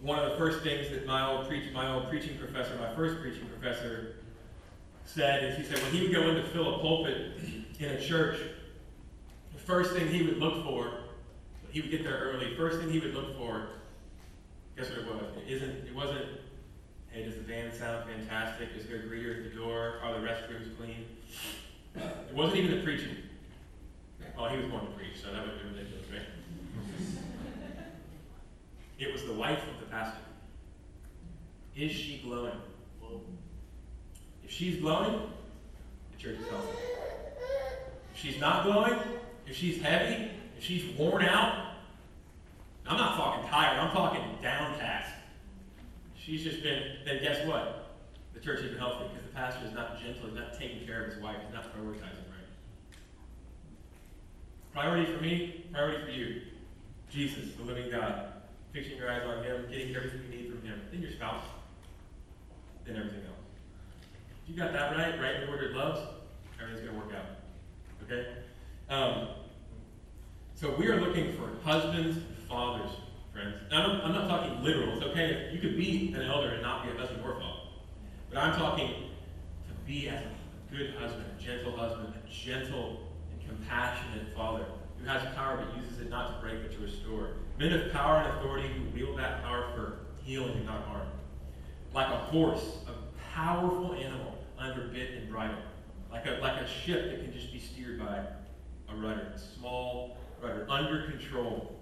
one 0.03 0.21
of 0.21 0.31
the 0.31 0.37
first 0.37 0.63
things 0.63 0.91
that 0.91 1.07
my 1.07 1.27
old, 1.27 1.49
preach, 1.49 1.73
my 1.73 1.93
old 1.93 2.09
preaching 2.09 2.39
professor, 2.39 2.77
my 2.77 2.95
first 2.95 3.21
preaching 3.21 3.49
professor, 3.49 4.15
said 5.05 5.43
is 5.43 5.57
he 5.57 5.65
said 5.65 5.83
when 5.83 5.93
he 5.93 6.03
would 6.03 6.13
go 6.13 6.29
in 6.29 6.37
to 6.37 6.45
fill 6.45 6.77
a 6.77 6.79
pulpit 6.79 7.33
in 7.81 7.87
a 7.87 8.01
church, 8.01 8.39
first 9.71 9.93
thing 9.93 10.09
he 10.09 10.25
would 10.25 10.39
look 10.39 10.65
for, 10.65 10.93
he 11.71 11.81
would 11.81 11.93
get 11.93 12.03
there 12.03 12.19
early, 12.19 12.57
first 12.57 12.81
thing 12.81 12.91
he 12.91 12.99
would 12.99 13.15
look 13.15 13.39
for, 13.39 13.69
guess 14.77 14.91
what 14.91 14.99
it 14.99 15.07
was? 15.07 15.23
It 15.47 15.53
isn't 15.53 15.87
it 15.87 15.95
wasn't, 15.95 16.27
hey, 17.11 17.23
does 17.23 17.37
the 17.37 17.43
band 17.43 17.73
sound 17.73 18.11
fantastic? 18.11 18.71
Is 18.77 18.87
there 18.87 18.97
a 18.97 19.03
greeter 19.03 19.39
at 19.39 19.51
the 19.51 19.57
door? 19.57 20.01
Are 20.03 20.13
the 20.21 20.27
restrooms 20.27 20.77
clean? 20.77 21.07
It 21.95 22.35
wasn't 22.35 22.59
even 22.59 22.77
the 22.79 22.83
preaching. 22.83 23.17
Well, 24.37 24.49
he 24.49 24.57
was 24.57 24.67
born 24.67 24.87
to 24.87 24.93
preach, 24.93 25.23
so 25.23 25.33
that 25.33 25.47
would 25.47 25.57
be 25.63 25.69
ridiculous, 25.69 26.07
right? 26.11 26.27
It 28.99 29.13
was 29.13 29.25
the 29.25 29.35
wife 29.35 29.63
of 29.73 29.81
the 29.81 29.87
pastor. 29.87 30.21
Is 31.77 31.93
she 31.93 32.21
glowing? 32.25 32.59
If 34.45 34.51
she's 34.51 34.81
glowing, 34.81 35.31
the 36.11 36.19
church 36.19 36.39
is 36.41 36.49
healthy. 36.49 36.77
If 38.13 38.21
she's 38.21 38.41
not 38.41 38.65
glowing, 38.65 38.99
if 39.51 39.57
she's 39.57 39.83
heavy, 39.83 40.31
if 40.57 40.63
she's 40.63 40.97
worn 40.97 41.25
out, 41.25 41.73
I'm 42.87 42.97
not 42.97 43.17
talking 43.17 43.51
tired, 43.51 43.81
I'm 43.81 43.91
talking 43.91 44.23
downcast. 44.41 45.11
She's 46.17 46.45
just 46.45 46.63
been, 46.63 46.83
then 47.05 47.21
guess 47.21 47.45
what? 47.47 47.97
The 48.33 48.41
church 48.41 48.61
isn't 48.61 48.79
healthy 48.79 49.09
because 49.09 49.27
the 49.27 49.35
pastor 49.35 49.67
is 49.67 49.75
not 49.75 50.01
gentle, 50.01 50.29
he's 50.29 50.37
not 50.37 50.57
taking 50.57 50.87
care 50.87 51.05
of 51.05 51.13
his 51.13 51.23
wife, 51.23 51.37
he's 51.45 51.53
not 51.53 51.65
prioritizing 51.77 52.31
right. 52.31 52.47
Priority 54.73 55.13
for 55.13 55.21
me, 55.21 55.67
priority 55.73 56.05
for 56.05 56.11
you. 56.11 56.43
Jesus, 57.11 57.55
the 57.57 57.65
living 57.65 57.91
God 57.91 58.33
fixing 58.73 58.99
your 58.99 59.11
eyes 59.11 59.23
on 59.27 59.43
Him, 59.43 59.67
getting 59.69 59.95
everything 59.97 60.21
you 60.31 60.37
need 60.37 60.51
from 60.53 60.63
Him, 60.63 60.81
then 60.93 61.03
your 61.03 61.11
spouse, 61.11 61.43
then 62.87 62.95
everything 62.95 63.23
else. 63.27 63.37
If 64.45 64.51
you 64.51 64.57
got 64.57 64.73
that 64.73 64.97
right, 64.97 65.21
right 65.21 65.43
in 65.43 65.49
ordered 65.49 65.75
loves, 65.75 66.01
everything's 66.63 66.89
going 66.89 67.01
to 67.01 67.05
work 67.05 67.17
out. 67.17 67.27
Okay? 68.05 68.29
Um, 68.89 69.40
so 70.61 70.75
we 70.79 70.89
are 70.89 71.01
looking 71.01 71.33
for 71.33 71.49
husbands 71.65 72.19
and 72.19 72.37
fathers, 72.47 72.91
friends. 73.33 73.55
I'm, 73.73 74.03
I'm 74.03 74.13
not 74.13 74.29
talking 74.29 74.63
literal. 74.63 74.93
It's 74.93 75.07
okay 75.07 75.47
if 75.47 75.55
you 75.55 75.59
could 75.59 75.75
be 75.75 76.13
an 76.15 76.21
elder 76.21 76.51
and 76.51 76.63
not 76.63 76.85
be 76.85 76.91
a 76.91 77.01
husband 77.01 77.23
or 77.25 77.33
father. 77.41 77.61
But 78.29 78.41
I'm 78.41 78.55
talking 78.59 78.89
to 78.89 79.75
be 79.87 80.11
as 80.11 80.21
a 80.21 80.77
good 80.77 80.95
husband, 80.97 81.25
a 81.35 81.43
gentle 81.43 81.75
husband, 81.75 82.13
a 82.13 82.31
gentle 82.31 83.09
and 83.33 83.49
compassionate 83.49 84.35
father 84.37 84.67
who 84.99 85.07
has 85.07 85.23
power 85.35 85.65
but 85.65 85.83
uses 85.83 85.99
it 85.99 86.11
not 86.11 86.35
to 86.35 86.47
break 86.47 86.61
but 86.61 86.73
to 86.73 86.79
restore. 86.81 87.31
Men 87.59 87.73
of 87.73 87.91
power 87.91 88.19
and 88.19 88.39
authority 88.39 88.69
who 88.69 88.95
wield 88.95 89.19
that 89.19 89.43
power 89.43 89.73
for 89.75 90.01
healing 90.23 90.59
and 90.59 90.67
not 90.67 90.85
harm. 90.85 91.07
Like 91.95 92.09
a 92.09 92.19
horse, 92.19 92.81
a 92.87 92.93
powerful 93.33 93.95
animal 93.95 94.37
under 94.59 94.89
bit 94.89 95.13
and 95.13 95.31
bridle. 95.31 95.57
Like 96.13 96.27
a, 96.27 96.33
like 96.43 96.61
a 96.61 96.69
ship 96.69 97.11
that 97.11 97.25
can 97.25 97.33
just 97.33 97.51
be 97.51 97.59
steered 97.59 97.99
by 97.99 98.27
a 98.91 98.97
rudder, 98.97 99.33
small 99.57 100.20
rudder, 100.43 100.67
under 100.69 101.11
control. 101.11 101.77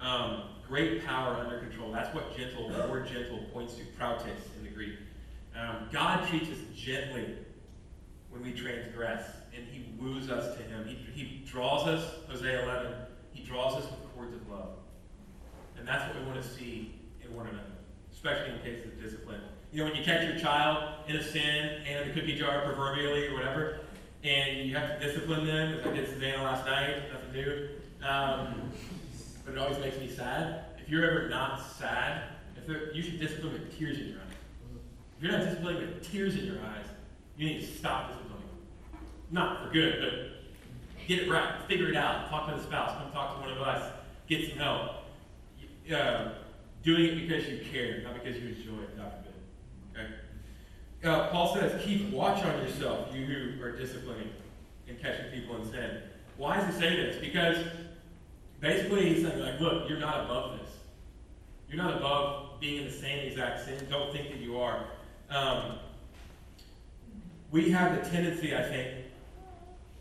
Um, 0.00 0.42
great 0.66 1.04
power 1.04 1.34
under 1.34 1.58
control. 1.58 1.90
That's 1.90 2.14
what 2.14 2.36
gentle, 2.36 2.68
the 2.68 2.86
word 2.88 3.08
gentle 3.08 3.40
points 3.52 3.74
to, 3.74 3.84
prautes 3.98 4.24
in 4.24 4.64
the 4.64 4.70
Greek. 4.70 4.94
Um, 5.56 5.88
God 5.90 6.28
treats 6.28 6.50
us 6.50 6.58
gently 6.74 7.34
when 8.30 8.42
we 8.42 8.52
transgress, 8.52 9.24
and 9.54 9.66
He 9.66 9.86
woos 9.98 10.30
us 10.30 10.56
to 10.56 10.62
Him. 10.62 10.86
He, 10.86 10.94
he 11.20 11.44
draws 11.44 11.86
us, 11.88 12.14
Hosea 12.28 12.64
11, 12.64 12.92
He 13.32 13.42
draws 13.42 13.74
us 13.74 13.90
with 13.90 14.14
cords 14.14 14.34
of 14.34 14.48
love. 14.48 14.70
And 15.78 15.86
that's 15.86 16.06
what 16.06 16.22
we 16.22 16.30
want 16.30 16.42
to 16.42 16.48
see 16.48 16.94
in 17.24 17.34
one 17.34 17.46
another, 17.46 17.64
especially 18.12 18.54
in 18.54 18.60
cases 18.60 18.92
of 18.92 19.02
discipline. 19.02 19.40
You 19.72 19.78
know, 19.78 19.90
when 19.90 19.96
you 19.96 20.04
catch 20.04 20.24
your 20.24 20.38
child 20.38 20.94
in 21.08 21.16
a 21.16 21.22
sin, 21.22 21.82
and 21.86 22.02
in 22.02 22.08
the 22.08 22.20
cookie 22.20 22.36
jar 22.36 22.62
proverbially 22.62 23.28
or 23.28 23.34
whatever, 23.34 23.80
and 24.24 24.68
you 24.68 24.74
have 24.76 24.98
to 24.98 25.06
discipline 25.06 25.46
them, 25.46 25.74
as 25.74 25.86
I 25.86 25.92
did 25.92 26.08
Susanna 26.08 26.42
last 26.42 26.66
night, 26.66 27.12
nothing 27.12 27.32
new. 27.32 27.68
Um, 28.06 28.72
but 29.44 29.54
it 29.54 29.58
always 29.58 29.78
makes 29.78 29.98
me 29.98 30.08
sad. 30.08 30.64
If 30.78 30.88
you're 30.88 31.08
ever 31.10 31.28
not 31.28 31.60
sad, 31.78 32.22
if 32.56 32.94
you 32.94 33.02
should 33.02 33.20
discipline 33.20 33.52
with 33.52 33.78
tears 33.78 33.98
in 33.98 34.08
your 34.08 34.18
eyes. 34.18 34.36
If 35.16 35.22
you're 35.22 35.32
not 35.32 35.44
disciplining 35.44 35.80
with 35.80 36.10
tears 36.10 36.36
in 36.36 36.46
your 36.46 36.60
eyes, 36.60 36.86
you 37.36 37.48
need 37.48 37.60
to 37.60 37.66
stop 37.66 38.08
disciplining. 38.08 38.48
Not 39.30 39.64
for 39.64 39.72
good, 39.72 40.00
but 40.00 41.06
get 41.06 41.20
it 41.20 41.30
right, 41.30 41.54
figure 41.66 41.88
it 41.88 41.96
out, 41.96 42.28
talk 42.28 42.48
to 42.48 42.56
the 42.56 42.62
spouse, 42.62 42.96
come 42.98 43.10
talk 43.12 43.36
to 43.36 43.48
one 43.48 43.50
of 43.50 43.62
us, 43.62 43.92
get 44.28 44.48
some 44.48 44.58
help. 44.58 44.90
Uh, 45.94 46.28
doing 46.82 47.04
it 47.04 47.26
because 47.26 47.48
you 47.48 47.60
care, 47.72 48.02
not 48.02 48.14
because 48.14 48.40
you 48.40 48.48
enjoy 48.48 48.82
it, 48.82 48.96
God 48.96 49.12
forbid. 49.94 50.12
Okay? 51.02 51.08
Uh, 51.08 51.28
Paul 51.30 51.54
says, 51.54 51.82
keep 51.82 52.10
watch 52.10 52.44
on 52.44 52.58
yourself, 52.58 53.14
you 53.14 53.24
who 53.24 53.62
are 53.62 53.72
disciplining 53.72 54.30
and 54.86 55.00
catching 55.00 55.30
people 55.30 55.56
in 55.56 55.70
sin. 55.70 56.02
Why 56.36 56.56
does 56.56 56.66
he 56.74 56.80
say 56.80 56.96
this? 56.96 57.16
Because 57.20 57.56
basically 58.60 59.14
he's 59.14 59.26
saying, 59.26 59.40
like, 59.40 59.60
look, 59.60 59.88
you're 59.88 59.98
not 59.98 60.24
above 60.24 60.58
this. 60.58 60.70
You're 61.68 61.82
not 61.82 61.96
above 61.96 62.60
being 62.60 62.82
in 62.82 62.84
the 62.86 62.96
same 62.96 63.26
exact 63.26 63.64
sin. 63.64 63.86
Don't 63.90 64.12
think 64.12 64.30
that 64.30 64.38
you 64.38 64.58
are. 64.58 64.84
Um, 65.30 65.78
we 67.50 67.70
have 67.70 68.02
the 68.02 68.10
tendency, 68.10 68.56
I 68.56 68.62
think, 68.62 69.04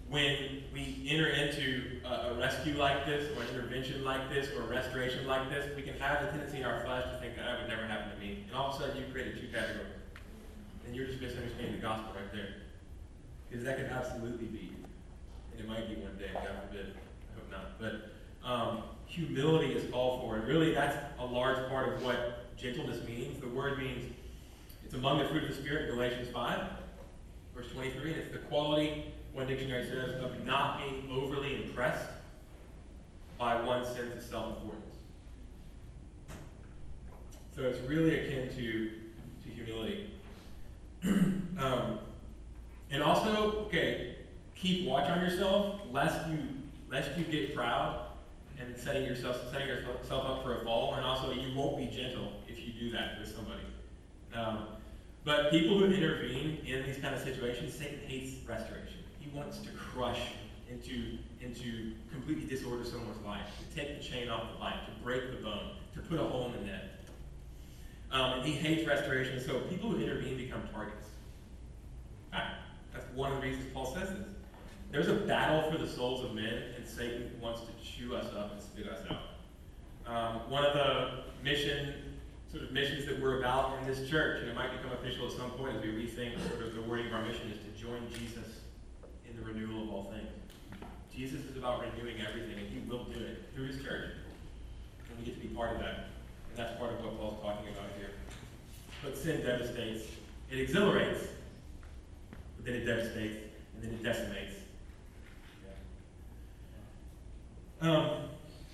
when 0.10 0.64
we 0.74 1.06
enter 1.10 1.28
into 1.28 2.00
a, 2.06 2.32
a, 2.32 2.34
rescue 2.36 2.78
like 2.78 3.06
this, 3.06 3.30
or 3.36 3.44
an 3.44 3.50
intervention 3.50 4.06
like 4.06 4.30
this, 4.30 4.50
or 4.52 4.62
a 4.62 4.68
restoration 4.68 5.28
like 5.28 5.50
this, 5.50 5.70
we 5.76 5.82
can 5.82 6.00
have 6.00 6.22
the 6.22 6.32
tendency 6.32 6.60
in 6.60 6.64
our 6.64 6.80
flesh 6.86 7.04
to 7.04 7.20
think 7.20 7.36
that 7.36 7.46
that 7.46 7.60
would 7.60 7.70
never 7.70 7.86
happen 7.86 8.12
to 8.12 8.18
me. 8.18 8.46
And 8.48 8.56
all 8.56 8.70
of 8.70 8.76
a 8.76 8.80
sudden, 8.80 8.98
you 8.98 9.12
created 9.12 9.40
two 9.40 9.48
categories. 9.48 9.88
And 10.86 10.96
you're 10.96 11.08
just 11.08 11.22
misunderstanding 11.22 11.76
the 11.76 11.82
gospel 11.82 12.14
right 12.16 12.32
there. 12.32 12.56
Because 13.50 13.66
that 13.66 13.78
could 13.78 13.88
absolutely 13.88 14.48
be. 14.48 14.72
And 15.52 15.60
it 15.60 15.68
might 15.68 15.90
be 15.90 15.96
one 15.96 16.18
day, 16.18 16.30
God 16.34 16.48
forbid. 16.70 16.96
I 16.96 17.36
hope 17.36 17.52
not. 17.52 17.80
But 17.80 18.48
um, 18.48 18.84
humility 19.18 19.74
is 19.74 19.90
called 19.92 20.22
for. 20.22 20.36
And 20.36 20.48
really, 20.48 20.74
that's 20.74 20.96
a 21.20 21.26
large 21.26 21.68
part 21.70 21.94
of 21.94 22.04
what 22.04 22.56
gentleness 22.56 23.06
means. 23.08 23.40
The 23.42 23.48
word 23.48 23.80
means 23.80 24.14
it's 24.86 24.94
among 24.94 25.18
the 25.18 25.26
fruit 25.26 25.44
of 25.44 25.50
the 25.50 25.56
Spirit, 25.56 25.90
Galatians 25.92 26.30
5, 26.30 26.62
verse 27.56 27.72
23. 27.72 28.14
And 28.14 28.22
it's 28.22 28.32
the 28.32 28.38
quality 28.40 29.06
one 29.34 29.48
dictionary 29.48 29.86
says, 29.86 30.24
of 30.24 30.46
not 30.46 30.80
being 30.80 31.10
overly 31.12 31.64
impressed 31.64 32.10
by 33.38 33.62
one's 33.62 33.88
sense 33.88 34.16
of 34.16 34.24
self-importance. 34.24 34.96
So 37.56 37.64
it's 37.64 37.80
really 37.88 38.20
akin 38.20 38.50
to, 38.56 38.92
to 39.44 39.50
humility. 39.50 40.12
um, 41.04 42.00
and 42.90 43.04
also, 43.04 43.66
okay, 43.66 44.16
keep 44.56 44.88
watch 44.88 45.10
on 45.10 45.22
yourself, 45.22 45.82
lest 45.92 46.28
you 46.30 46.38
lest 46.90 47.18
you 47.18 47.26
get 47.26 47.54
proud 47.54 48.07
and 48.60 48.78
setting 48.78 49.04
yourself 49.04 49.52
setting 49.52 49.68
yourself 49.68 50.26
up 50.26 50.44
for 50.44 50.62
a 50.62 50.64
fall. 50.64 50.96
And 50.96 51.06
also, 51.06 51.32
you 51.32 51.56
won't 51.56 51.78
be 51.78 51.88
gentle 51.88 52.32
if 52.48 52.60
you 52.60 52.74
do 52.74 52.92
that 52.92 53.20
with 53.20 53.34
somebody. 53.34 53.64
Um, 54.34 54.68
but 55.24 55.52
people 55.52 55.78
who 55.78 55.86
intervene 55.86 56.60
in 56.66 56.86
these 56.86 57.00
kind 57.00 57.14
of 57.14 57.22
situations, 57.22 57.74
Satan 57.74 58.00
hates 58.08 58.48
restoration. 58.48 59.00
He 59.20 59.30
wants 59.36 59.60
to 59.60 59.70
crush 59.72 60.22
into, 60.70 61.18
into 61.42 61.94
completely 62.12 62.46
disorder 62.46 62.84
someone's 62.84 63.24
life, 63.26 63.48
to 63.60 63.76
take 63.76 63.98
the 63.98 64.04
chain 64.04 64.30
off 64.30 64.54
the 64.54 64.60
life, 64.60 64.80
to 64.86 65.04
break 65.04 65.32
the 65.32 65.44
bone, 65.44 65.72
to 65.94 66.00
put 66.02 66.20
a 66.20 66.24
hole 66.24 66.46
in 66.48 66.54
the 66.54 66.72
net. 66.72 67.00
Um, 68.12 68.40
and 68.40 68.46
he 68.46 68.54
hates 68.54 68.88
restoration, 68.88 69.40
so 69.40 69.60
people 69.62 69.90
who 69.90 70.02
intervene 70.02 70.38
become 70.38 70.62
targets. 70.74 71.08
That's 72.98 73.14
one 73.14 73.32
of 73.32 73.42
the 73.42 73.48
reasons 73.48 73.68
Paul 73.74 73.94
says 73.94 74.10
this. 74.10 74.28
There's 74.92 75.10
a 75.10 75.14
battle 75.14 75.70
for 75.72 75.78
the 75.78 75.88
souls 75.88 76.24
of 76.24 76.34
men, 76.34 76.64
and 76.76 76.88
Satan 76.88 77.32
wants 77.42 77.62
to 77.62 77.68
chew 77.84 78.16
us 78.16 78.34
up 78.34 78.54
and 78.54 78.62
spit 78.62 78.88
us 78.88 79.00
out. 79.10 79.22
Um, 80.06 80.50
one 80.50 80.66
of 80.66 80.74
the 80.74 81.24
mission 81.44 81.94
sort 82.50 82.64
of 82.64 82.72
missions 82.72 83.06
that 83.06 83.22
we're 83.22 83.40
about 83.40 83.78
in 83.80 83.88
this 83.88 84.10
church, 84.10 84.40
and 84.40 84.50
it 84.50 84.56
might 84.56 84.72
become 84.72 84.92
official 84.98 85.28
at 85.28 85.34
some 85.34 85.52
point 85.52 85.76
as 85.76 85.82
we 85.82 85.90
rethink 85.90 86.40
sort 86.48 86.62
of 86.62 86.74
the 86.74 86.82
wording 86.82 87.08
of 87.08 87.14
our 87.14 87.24
mission, 87.24 87.52
is 87.52 87.60
to 87.60 87.82
join 87.82 88.08
Jesus 88.10 88.62
in 89.30 89.36
the 89.36 89.44
renewal 89.46 89.84
of 89.84 89.94
all 89.94 90.04
things. 90.06 90.30
Jesus 91.14 91.44
is 91.46 91.58
about 91.58 91.82
renewing 91.82 92.22
everything, 92.22 92.58
and 92.58 92.70
he 92.70 92.80
will 92.88 93.06
do 93.06 93.20
it 93.20 93.50
through 93.54 93.66
his 93.66 93.84
church. 93.84 94.12
And 95.10 95.20
we 95.20 95.26
get 95.26 95.42
to 95.42 95.48
be 95.48 95.54
part 95.54 95.74
of 95.74 95.80
that. 95.80 96.10
And 96.50 96.58
that's 96.58 96.78
part 96.78 96.94
of 96.94 97.04
what 97.04 97.20
Paul's 97.20 97.42
talking 97.42 97.68
about 97.70 97.90
here. 97.98 98.12
But 99.04 99.18
sin 99.18 99.42
devastates. 99.44 100.06
It 100.52 100.60
exhilarates, 100.60 101.28
but 102.56 102.66
then 102.66 102.76
it 102.76 102.86
devastates, 102.86 103.36
and 103.74 103.84
then 103.84 103.92
it 103.92 104.04
decimates. 104.04 104.54
Yeah. 105.66 105.74
Um, 107.82 108.10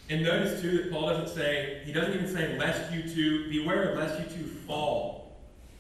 and 0.10 0.24
notice 0.24 0.62
too 0.62 0.78
that 0.78 0.92
Paul 0.92 1.08
doesn't 1.08 1.36
say, 1.36 1.82
he 1.86 1.92
doesn't 1.92 2.13
even 2.13 2.34
say, 2.34 2.58
lest 2.58 2.92
you 2.92 3.04
two, 3.04 3.50
beware 3.50 3.96
lest 3.96 4.20
you 4.20 4.26
two 4.38 4.48
fall 4.48 5.38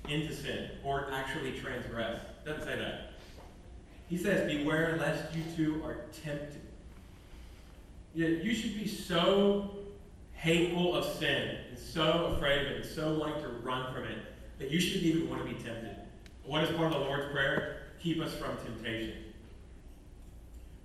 into 0.09 0.33
sin 0.33 0.69
or 0.83 1.09
actually 1.11 1.51
transgress. 1.59 2.21
Doesn't 2.45 2.63
say 2.63 2.77
that. 2.77 3.11
He 4.09 4.17
says, 4.17 4.51
Beware 4.51 4.97
lest 4.97 5.35
you 5.35 5.43
two 5.55 5.83
are 5.83 6.05
tempted. 6.23 6.61
Yeah, 8.13 8.27
You 8.27 8.53
should 8.53 8.75
be 8.75 8.87
so 8.87 9.71
hateful 10.33 10.95
of 10.95 11.05
sin 11.05 11.57
and 11.69 11.79
so 11.79 12.35
afraid 12.35 12.65
of 12.65 12.71
it 12.73 12.75
and 12.77 12.85
so 12.85 13.17
wanting 13.17 13.41
to 13.41 13.49
run 13.63 13.93
from 13.93 14.03
it 14.03 14.17
that 14.59 14.69
you 14.69 14.79
shouldn't 14.79 15.05
even 15.05 15.29
want 15.29 15.41
to 15.41 15.47
be 15.47 15.55
tempted. 15.63 15.95
What 16.45 16.63
is 16.63 16.75
part 16.75 16.93
of 16.93 16.99
the 16.99 17.05
Lord's 17.05 17.31
Prayer? 17.31 17.77
Keep 18.01 18.21
us 18.21 18.33
from 18.33 18.57
temptation. 18.57 19.22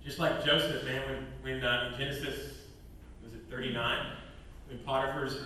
Just 0.08 0.18
like 0.18 0.42
Joseph, 0.42 0.86
man, 0.86 1.02
when, 1.06 1.26
when 1.42 1.62
uh, 1.62 1.90
in 1.92 1.98
Genesis, 1.98 2.54
was 3.22 3.34
it 3.34 3.42
39? 3.50 4.06
When 4.66 4.78
Potiphar's 4.78 5.36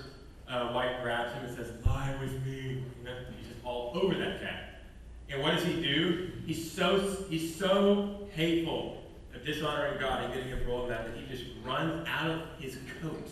uh, 0.48 0.70
wife 0.72 1.02
grabs 1.02 1.34
him 1.34 1.46
and 1.46 1.56
says, 1.56 1.72
Lie 1.84 2.14
with 2.20 2.46
me. 2.46 2.84
You 2.96 3.04
know, 3.04 3.16
he's 3.36 3.48
just 3.48 3.64
all 3.64 3.90
over 4.00 4.14
that 4.14 4.40
cat. 4.40 4.82
And 5.28 5.42
what 5.42 5.56
does 5.56 5.64
he 5.64 5.82
do? 5.82 6.30
He's 6.46 6.70
so 6.70 7.00
he's 7.28 7.56
so 7.56 8.28
hateful 8.34 9.02
of 9.34 9.44
dishonoring 9.44 9.98
God 9.98 10.26
and 10.26 10.32
getting 10.32 10.52
involved 10.52 10.84
in 10.84 10.90
that 10.90 11.06
that 11.06 11.16
he 11.16 11.26
just 11.26 11.50
runs 11.64 12.06
out 12.06 12.30
of 12.30 12.42
his 12.60 12.78
coat. 13.02 13.30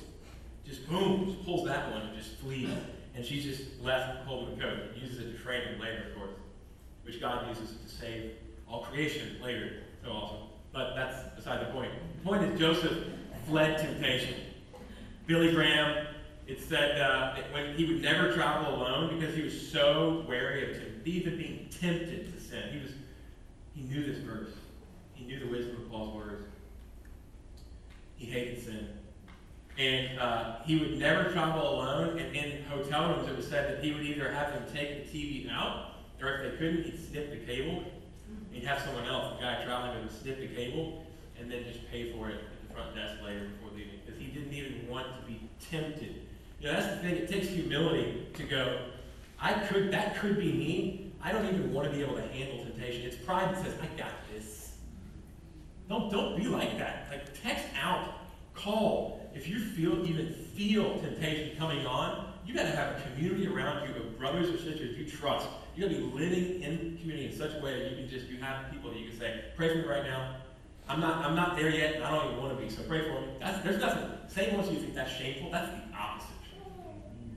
Just 0.67 0.89
boom, 0.89 1.27
just 1.27 1.45
pulls 1.45 1.65
that 1.69 1.93
one 1.93 2.03
and 2.03 2.19
just 2.19 2.39
flees. 2.39 2.71
And 3.15 3.25
she's 3.25 3.45
just 3.45 3.81
left 3.81 4.27
holding 4.27 4.59
the 4.59 4.65
coat. 4.65 4.79
Uses 5.01 5.21
it 5.21 5.31
to 5.31 5.39
train 5.39 5.63
him 5.63 5.81
later, 5.81 6.09
of 6.09 6.17
course. 6.17 6.35
Which 7.05 7.21
God 7.21 7.47
uses 7.47 7.77
to 7.77 7.89
save 7.89 8.33
all 8.69 8.83
creation 8.83 9.37
later. 9.41 9.85
So 10.03 10.11
awesome. 10.11 10.50
But 10.73 10.95
that's 10.95 11.35
beside 11.35 11.61
the 11.67 11.73
point. 11.73 11.91
The 12.19 12.29
point 12.29 12.43
is 12.45 12.59
Joseph 12.59 13.07
fled 13.47 13.79
temptation. 13.79 14.35
Billy 15.27 15.53
Graham, 15.53 16.07
it 16.47 16.61
said 16.61 17.01
uh, 17.01 17.35
when 17.53 17.75
he 17.75 17.87
would 17.87 18.03
never 18.03 18.33
travel 18.33 18.75
alone 18.75 19.19
because 19.19 19.35
he 19.35 19.43
was 19.43 19.71
so 19.71 20.25
wary 20.29 20.71
of 20.71 21.07
even 21.07 21.37
being 21.37 21.69
tempted 21.81 22.33
to 22.33 22.41
sin. 22.41 22.73
He 22.73 22.81
was 22.81 22.93
he 23.75 23.83
knew 23.83 24.05
this 24.05 24.19
verse. 24.19 24.51
He 25.15 25.25
knew 25.25 25.39
the 25.39 25.47
wisdom 25.47 25.77
of 25.77 25.91
Paul's 25.91 26.15
words. 26.15 26.45
He 28.17 28.27
hated 28.27 28.63
sin. 28.63 28.89
And 29.79 30.19
uh, 30.19 30.57
he 30.65 30.79
would 30.79 30.99
never 30.99 31.31
travel 31.31 31.77
alone. 31.77 32.19
And 32.19 32.37
in 32.37 32.65
hotel 32.65 33.15
rooms, 33.15 33.29
it 33.29 33.37
was 33.37 33.49
said 33.49 33.71
that 33.71 33.85
he 33.85 33.93
would 33.93 34.03
either 34.03 34.31
have 34.31 34.53
them 34.53 34.65
take 34.75 35.11
the 35.11 35.19
TV 35.19 35.51
out, 35.51 35.95
or 36.21 36.35
if 36.35 36.53
they 36.53 36.59
couldn't, 36.59 36.85
he'd 36.85 37.09
snip 37.09 37.31
the 37.31 37.39
cable. 37.47 37.85
He'd 38.51 38.65
have 38.65 38.83
someone 38.83 39.07
else, 39.07 39.37
the 39.37 39.43
guy 39.43 39.63
traveling 39.65 40.03
him, 40.03 40.09
snip 40.11 40.41
the 40.41 40.49
cable, 40.49 41.05
and 41.39 41.51
then 41.51 41.65
just 41.65 41.89
pay 41.91 42.13
for 42.13 42.29
it 42.29 42.35
at 42.35 42.69
the 42.69 42.75
front 42.75 42.95
desk 42.95 43.23
later 43.25 43.49
before 43.49 43.77
leaving. 43.77 44.01
Because 44.05 44.21
he 44.21 44.27
didn't 44.27 44.53
even 44.53 44.89
want 44.89 45.07
to 45.07 45.27
be 45.27 45.49
tempted. 45.71 46.23
You 46.61 46.67
know, 46.67 46.73
that's 46.75 46.95
the 46.95 46.97
thing. 46.97 47.17
It 47.17 47.29
takes 47.29 47.49
humility 47.49 48.27
to 48.35 48.43
go, 48.45 48.81
I 49.41 49.55
could, 49.55 49.91
that 49.93 50.17
could 50.17 50.39
be 50.39 50.53
me. 50.53 51.13
I 51.23 51.33
don't 51.33 51.47
even 51.47 51.73
want 51.73 51.91
to 51.91 51.97
be 51.97 52.03
able 52.03 52.17
to 52.17 52.23
handle 52.23 52.65
temptation. 52.65 53.07
It's 53.07 53.17
pride 53.17 53.55
that 53.55 53.65
says, 53.65 53.75
I 53.81 53.99
got 53.99 54.13
this. 54.33 54.73
Don't, 55.89 56.11
don't 56.11 56.37
be 56.37 56.47
like 56.47 56.79
that. 56.79 57.07
Like, 57.11 57.43
text 57.43 57.65
out, 57.81 58.15
call. 58.55 59.31
If 59.35 59.49
you 59.49 59.59
feel, 59.61 60.05
even 60.07 60.33
feel 60.33 60.99
temptation 60.99 61.57
coming 61.57 61.87
on, 61.87 62.33
you 62.47 62.55
got 62.55 62.63
to 62.63 62.77
have 62.77 62.97
a 62.97 63.03
community 63.03 63.47
around 63.47 63.89
you 63.89 63.95
of 63.95 64.19
brothers 64.19 64.49
or 64.51 64.59
sisters 64.59 64.99
you 64.99 65.05
trust. 65.05 65.47
You 65.81 65.89
got 65.89 65.95
to 65.95 65.99
be 65.99 66.13
living 66.13 66.63
in 66.63 66.99
community 67.01 67.33
in 67.33 67.35
such 67.35 67.55
a 67.55 67.65
way 67.65 67.73
that 67.73 67.91
you 67.93 67.97
can 67.97 68.07
just, 68.07 68.27
you 68.27 68.37
have 68.37 68.71
people 68.71 68.91
that 68.91 68.99
you 68.99 69.09
can 69.09 69.19
say, 69.19 69.45
pray 69.57 69.71
for 69.71 69.77
me 69.77 69.85
right 69.85 70.05
now. 70.05 70.37
I'm 70.87 71.01
not, 71.01 71.25
I'm 71.25 71.35
not 71.35 71.57
there 71.57 71.71
yet, 71.71 72.03
I 72.03 72.11
don't 72.11 72.33
even 72.33 72.39
want 72.39 72.55
to 72.55 72.63
be, 72.63 72.69
so 72.69 72.83
pray 72.83 73.01
for 73.01 73.19
me. 73.19 73.29
That's, 73.41 73.65
there's 73.65 73.81
nothing. 73.81 74.11
Same 74.29 74.59
once 74.59 74.69
you 74.71 74.77
think 74.77 74.95
that's 74.95 75.11
shameful, 75.11 75.51
that's 75.51 75.71
the 75.71 75.97
opposite. 75.97 76.29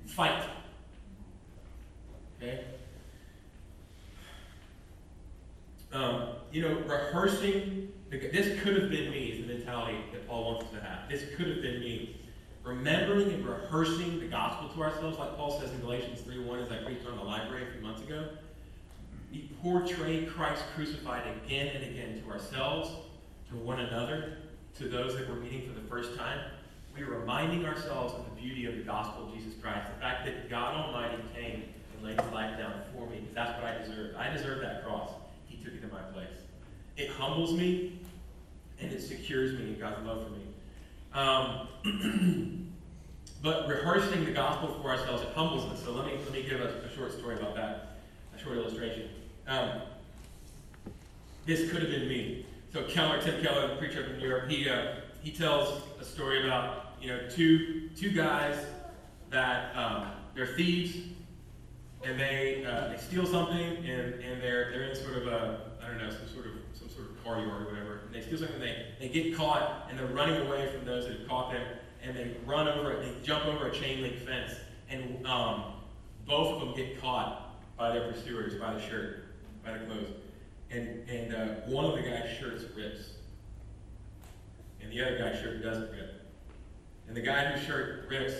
Fight. 0.08 0.44
Okay? 2.42 2.66
Um, 5.94 6.28
you 6.52 6.64
know, 6.64 6.80
rehearsing, 6.80 7.94
this 8.12 8.62
could 8.62 8.76
have 8.76 8.90
been 8.90 9.10
me, 9.10 9.28
is 9.28 9.48
the 9.48 9.54
mentality 9.54 10.00
that 10.12 10.28
Paul 10.28 10.52
wants 10.52 10.66
us 10.66 10.72
to 10.72 10.82
have. 10.82 11.08
This 11.10 11.24
could 11.38 11.48
have 11.48 11.62
been 11.62 11.80
me. 11.80 12.20
Remembering 12.64 13.30
and 13.34 13.46
rehearsing 13.46 14.22
the 14.22 14.28
gospel 14.28 14.70
to 14.70 14.82
ourselves, 14.84 15.20
like 15.20 15.36
Paul 15.36 15.60
says 15.60 15.72
in 15.72 15.82
Galatians 15.82 16.22
3.1, 16.22 16.66
as 16.66 16.72
I 16.72 16.78
preached 16.78 17.06
on 17.06 17.18
the 17.18 17.24
library 17.24 17.64
a 17.68 17.72
few 17.72 17.82
months 17.82 18.02
ago. 18.02 18.30
We 19.34 19.50
portray 19.62 20.26
Christ 20.26 20.64
crucified 20.74 21.24
again 21.46 21.76
and 21.76 21.84
again 21.84 22.24
to 22.24 22.32
ourselves, 22.32 22.90
to 23.50 23.56
one 23.58 23.82
another, 23.82 24.38
to 24.78 24.88
those 24.88 25.18
that 25.18 25.28
we're 25.28 25.36
meeting 25.36 25.68
for 25.68 25.78
the 25.78 25.86
first 25.88 26.16
time. 26.18 26.40
We're 26.96 27.20
reminding 27.20 27.66
ourselves 27.66 28.14
of 28.14 28.26
the 28.26 28.42
beauty 28.42 28.66
of 28.66 28.78
the 28.78 28.84
gospel 28.84 29.28
of 29.28 29.36
Jesus 29.36 29.54
Christ, 29.62 29.90
the 29.94 30.00
fact 30.00 30.26
that 30.26 30.50
God 30.50 30.76
Almighty 30.76 31.22
came 31.36 31.64
and 31.96 32.06
laid 32.06 32.22
his 32.22 32.32
life 32.32 32.58
down 32.58 32.74
for 32.96 33.08
me 33.08 33.18
because 33.18 33.36
that's 33.36 33.62
what 33.62 33.74
I 33.74 33.78
deserve. 33.80 34.16
I 34.16 34.30
deserve 34.30 34.62
that 34.62 34.86
cross. 34.86 35.10
He 35.48 35.58
took 35.58 35.74
it 35.74 35.84
in 35.84 35.92
my 35.92 36.02
place. 36.14 36.28
It 36.96 37.10
humbles 37.10 37.54
me 37.54 38.00
and 38.80 38.92
it 38.92 39.02
secures 39.02 39.58
me 39.60 39.74
in 39.74 39.80
God's 39.80 40.06
love 40.06 40.28
for 40.28 40.32
me. 40.32 40.43
Um, 41.14 41.68
but 43.42 43.68
rehearsing 43.68 44.26
the 44.26 44.32
gospel 44.32 44.80
for 44.82 44.90
ourselves, 44.90 45.22
it 45.24 45.30
humbles 45.36 45.66
us. 45.72 45.84
So 45.84 45.92
let 45.92 46.06
me, 46.06 46.14
let 46.24 46.32
me 46.32 46.44
give 46.44 46.60
a, 46.62 46.82
a 46.86 46.96
short 46.96 47.12
story 47.12 47.36
about 47.36 47.56
that, 47.56 47.98
a 48.36 48.40
short 48.40 48.58
illustration. 48.58 49.10
Um, 49.48 49.82
this 51.46 51.72
could 51.72 51.82
have 51.82 51.92
been 51.92 52.08
me. 52.08 52.46
So 52.72 52.84
Keller, 52.84 53.22
Tim 53.22 53.44
Keller, 53.44 53.68
the 53.68 53.76
preacher 53.76 54.04
from 54.04 54.18
New 54.18 54.28
York, 54.28 54.50
he, 54.50 54.70
uh, 54.70 54.96
he 55.22 55.32
tells 55.32 55.82
a 56.00 56.06
story 56.06 56.46
about 56.46 56.96
you 57.02 57.10
know 57.10 57.20
two 57.30 57.90
two 57.96 58.12
guys 58.12 58.66
that 59.30 59.76
um, 59.76 60.08
they're 60.34 60.48
thieves 60.48 60.98
and 62.04 62.20
they 62.20 62.66
uh, 62.66 62.90
they 62.90 62.98
steal 62.98 63.26
something 63.26 63.78
and, 63.78 64.14
and 64.16 64.42
they're 64.42 64.72
they're 64.72 64.84
in 64.84 64.96
sort 64.96 65.18
of 65.18 65.28
a 65.28 65.60
I 65.82 65.88
don't 65.88 65.98
know 65.98 66.10
some 66.10 66.28
sort 66.34 66.46
of 66.46 66.54
some 66.74 66.90
sort 66.90 67.10
of 67.10 67.24
car 67.24 67.40
yard 67.40 67.64
or 67.64 67.66
whatever. 67.66 67.93
They 68.14 68.22
steal 68.22 68.38
something. 68.38 68.60
They 68.60 68.86
they 69.00 69.10
get 69.10 69.36
caught 69.36 69.88
and 69.90 69.98
they're 69.98 70.08
running 70.08 70.46
away 70.48 70.72
from 70.72 70.86
those 70.86 71.08
that 71.08 71.20
have 71.20 71.28
caught 71.28 71.52
them 71.52 71.66
and 72.02 72.16
they 72.16 72.36
run 72.46 72.68
over. 72.68 72.96
They 73.02 73.14
jump 73.24 73.46
over 73.46 73.68
a 73.68 73.72
chain 73.72 74.02
link 74.02 74.18
fence 74.18 74.54
and 74.90 75.26
um, 75.26 75.74
both 76.26 76.54
of 76.54 76.60
them 76.60 76.76
get 76.76 77.02
caught 77.02 77.60
by 77.78 77.92
their 77.92 78.12
pursuers 78.12 78.56
by 78.56 78.74
the 78.74 78.82
shirt 78.82 79.26
by 79.66 79.78
the 79.78 79.86
clothes. 79.86 80.10
And 80.70 81.10
and 81.10 81.36
uh, 81.36 81.48
one 81.66 81.86
of 81.86 81.96
the 81.96 82.02
guy's 82.02 82.38
shirts 82.38 82.64
rips 82.76 83.14
and 84.84 84.92
the 84.92 85.02
other 85.02 85.18
guy's 85.18 85.40
shirt 85.40 85.64
doesn't 85.64 85.92
rip. 85.92 86.22
And 87.08 87.16
the 87.16 87.22
guy 87.22 87.52
whose 87.52 87.66
shirt 87.66 88.06
rips 88.10 88.34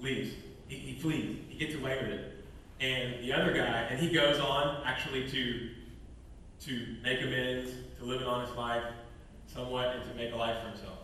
leaves. 0.00 0.34
He, 0.68 0.76
he 0.76 0.98
flees. 0.98 1.36
He 1.48 1.58
gets 1.58 1.74
away 1.74 1.98
with 2.00 2.10
it. 2.10 2.44
And 2.80 3.22
the 3.22 3.32
other 3.32 3.52
guy, 3.52 3.86
and 3.90 3.98
he 3.98 4.12
goes 4.12 4.38
on 4.38 4.82
actually 4.84 5.28
to 5.28 5.70
to 6.58 6.96
make 7.02 7.20
amends, 7.20 7.70
to 7.98 8.04
live 8.04 8.20
an 8.20 8.26
honest 8.26 8.56
life, 8.56 8.84
somewhat, 9.46 9.96
and 9.96 10.10
to 10.10 10.14
make 10.16 10.32
a 10.32 10.36
life 10.36 10.62
for 10.62 10.68
himself. 10.68 10.98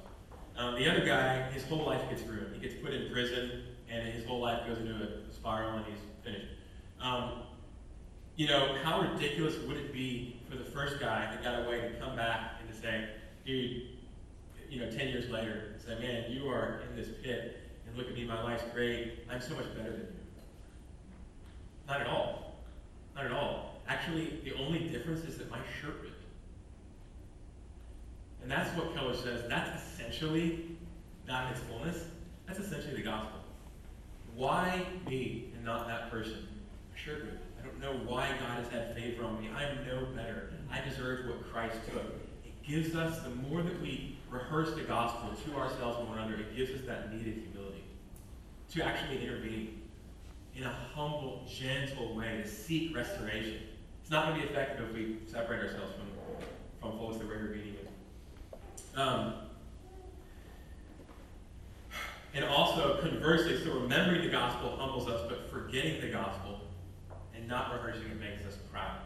Um, 0.57 0.75
the 0.75 0.91
other 0.91 1.05
guy, 1.05 1.43
his 1.51 1.65
whole 1.65 1.85
life 1.87 2.03
gets 2.11 2.23
ruined. 2.23 2.55
He 2.55 2.61
gets 2.61 2.75
put 2.83 2.93
in 2.93 3.11
prison, 3.11 3.63
and 3.91 4.07
his 4.09 4.25
whole 4.25 4.41
life 4.41 4.67
goes 4.67 4.79
into 4.79 4.95
a 4.95 5.33
spiral, 5.33 5.79
and 5.79 5.87
he's 5.87 6.01
finished. 6.23 6.49
Um, 7.01 7.43
you 8.37 8.47
know, 8.47 8.75
how 8.83 9.01
ridiculous 9.03 9.57
would 9.67 9.77
it 9.77 9.93
be 9.93 10.41
for 10.49 10.57
the 10.57 10.65
first 10.65 11.01
guy 11.01 11.31
that 11.31 11.43
got 11.43 11.67
away 11.67 11.81
to 11.81 11.91
come 12.01 12.17
back 12.17 12.61
and 12.61 12.69
to 12.69 12.75
say, 12.75 13.09
dude, 13.45 13.83
you 14.71 14.81
know, 14.81 14.91
10 14.91 15.09
years 15.09 15.29
later 15.31 15.75
say, 15.85 15.99
man, 15.99 16.31
you 16.31 16.49
are 16.49 16.81
in 16.89 16.97
this 16.97 17.09
pit, 17.23 17.61
and 17.87 17.97
look 17.97 18.09
at 18.09 18.15
me, 18.15 18.25
my 18.25 18.43
life's 18.43 18.65
great. 18.73 19.19
I'm 19.31 19.41
so 19.41 19.55
much 19.55 19.67
better 19.77 19.91
than 19.91 20.01
you. 20.01 20.07
Not 21.87 22.01
at 22.01 22.07
all. 22.07 22.55
Not 23.15 23.27
at 23.27 23.33
all. 23.33 23.81
Actually, 23.87 24.41
the 24.45 24.55
only 24.55 24.89
difference 24.89 25.25
is 25.25 25.37
that 25.39 25.51
my 25.51 25.59
shirt. 25.81 26.12
And 28.43 28.51
that's 28.51 28.77
what 28.77 28.95
Keller 28.95 29.15
says. 29.15 29.45
That's 29.49 29.83
essentially, 29.83 30.77
not 31.27 31.53
its 31.53 31.61
fullness, 31.61 32.05
that's 32.47 32.59
essentially 32.59 32.97
the 32.97 33.03
gospel. 33.03 33.41
Why 34.35 34.85
me 35.09 35.51
and 35.55 35.65
not 35.65 35.87
that 35.89 36.11
person? 36.11 36.49
Ripped. 37.07 37.43
I 37.59 37.67
don't 37.67 37.81
know 37.81 37.93
why 38.09 38.29
God 38.39 38.63
has 38.63 38.69
had 38.69 38.95
favor 38.95 39.25
on 39.25 39.41
me. 39.41 39.51
I 39.55 39.65
am 39.65 39.85
no 39.87 40.07
better. 40.15 40.53
I 40.71 40.81
deserve 40.89 41.27
what 41.27 41.51
Christ 41.53 41.77
took. 41.91 42.05
It 42.45 42.63
gives 42.63 42.95
us, 42.95 43.21
the 43.23 43.31
more 43.31 43.63
that 43.63 43.81
we 43.81 44.19
rehearse 44.31 44.75
the 44.75 44.83
gospel 44.83 45.31
to 45.35 45.59
ourselves 45.59 45.99
and 45.99 46.09
one 46.09 46.19
another, 46.19 46.35
it 46.35 46.57
gives 46.57 46.71
us 46.71 46.87
that 46.87 47.13
needed 47.13 47.43
humility 47.51 47.83
to 48.73 48.85
actually 48.85 49.23
intervene 49.27 49.83
in 50.55 50.65
a 50.65 50.75
humble, 50.95 51.45
gentle 51.49 52.15
way 52.15 52.41
to 52.43 52.49
seek 52.49 52.95
restoration. 52.95 53.59
It's 54.01 54.11
not 54.11 54.29
going 54.29 54.41
to 54.41 54.47
be 54.47 54.53
effective 54.53 54.89
if 54.91 54.95
we 54.95 55.17
separate 55.27 55.61
ourselves 55.61 55.93
from, 55.95 56.91
from 56.91 56.99
folks 56.99 57.19
that 57.19 57.27
we're 57.27 57.37
intervening 57.37 57.75
with. 57.75 57.92
Um, 58.97 59.35
and 62.35 62.45
also, 62.47 62.99
conversely, 63.03 63.63
so 63.63 63.73
remembering 63.75 64.23
the 64.23 64.31
gospel 64.31 64.77
humbles 64.79 65.07
us, 65.07 65.21
but 65.29 65.51
forgetting 65.51 66.01
the 66.01 66.09
gospel 66.09 66.61
and 67.35 67.47
not 67.47 67.73
rehearsing 67.73 68.11
it 68.11 68.21
makes 68.21 68.45
us 68.47 68.57
proud. 68.73 68.99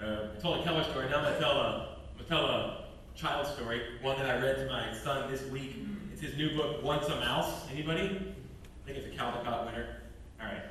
Uh, 0.00 0.36
I 0.36 0.40
told 0.40 0.60
a 0.60 0.64
Keller 0.64 0.82
story. 0.84 1.08
Now 1.08 1.18
I'm 1.18 1.24
going 1.24 1.34
to 1.34 1.40
tell 1.40 1.52
a, 1.52 1.96
I'm 2.18 2.24
tell 2.26 2.44
a 2.46 2.84
child 3.14 3.46
story, 3.46 3.82
one 4.00 4.18
that 4.18 4.28
I 4.28 4.40
read 4.40 4.56
to 4.56 4.66
my 4.66 4.92
son 4.92 5.30
this 5.30 5.42
week. 5.50 5.76
It's 6.12 6.20
his 6.20 6.36
new 6.36 6.56
book, 6.56 6.82
Once 6.82 7.06
a 7.06 7.16
Mouse. 7.20 7.66
Anybody? 7.70 8.02
I 8.02 8.86
think 8.86 8.98
it's 8.98 9.06
a 9.06 9.18
Caldecott 9.18 9.66
winner. 9.66 9.98
All 10.40 10.46
right. 10.46 10.62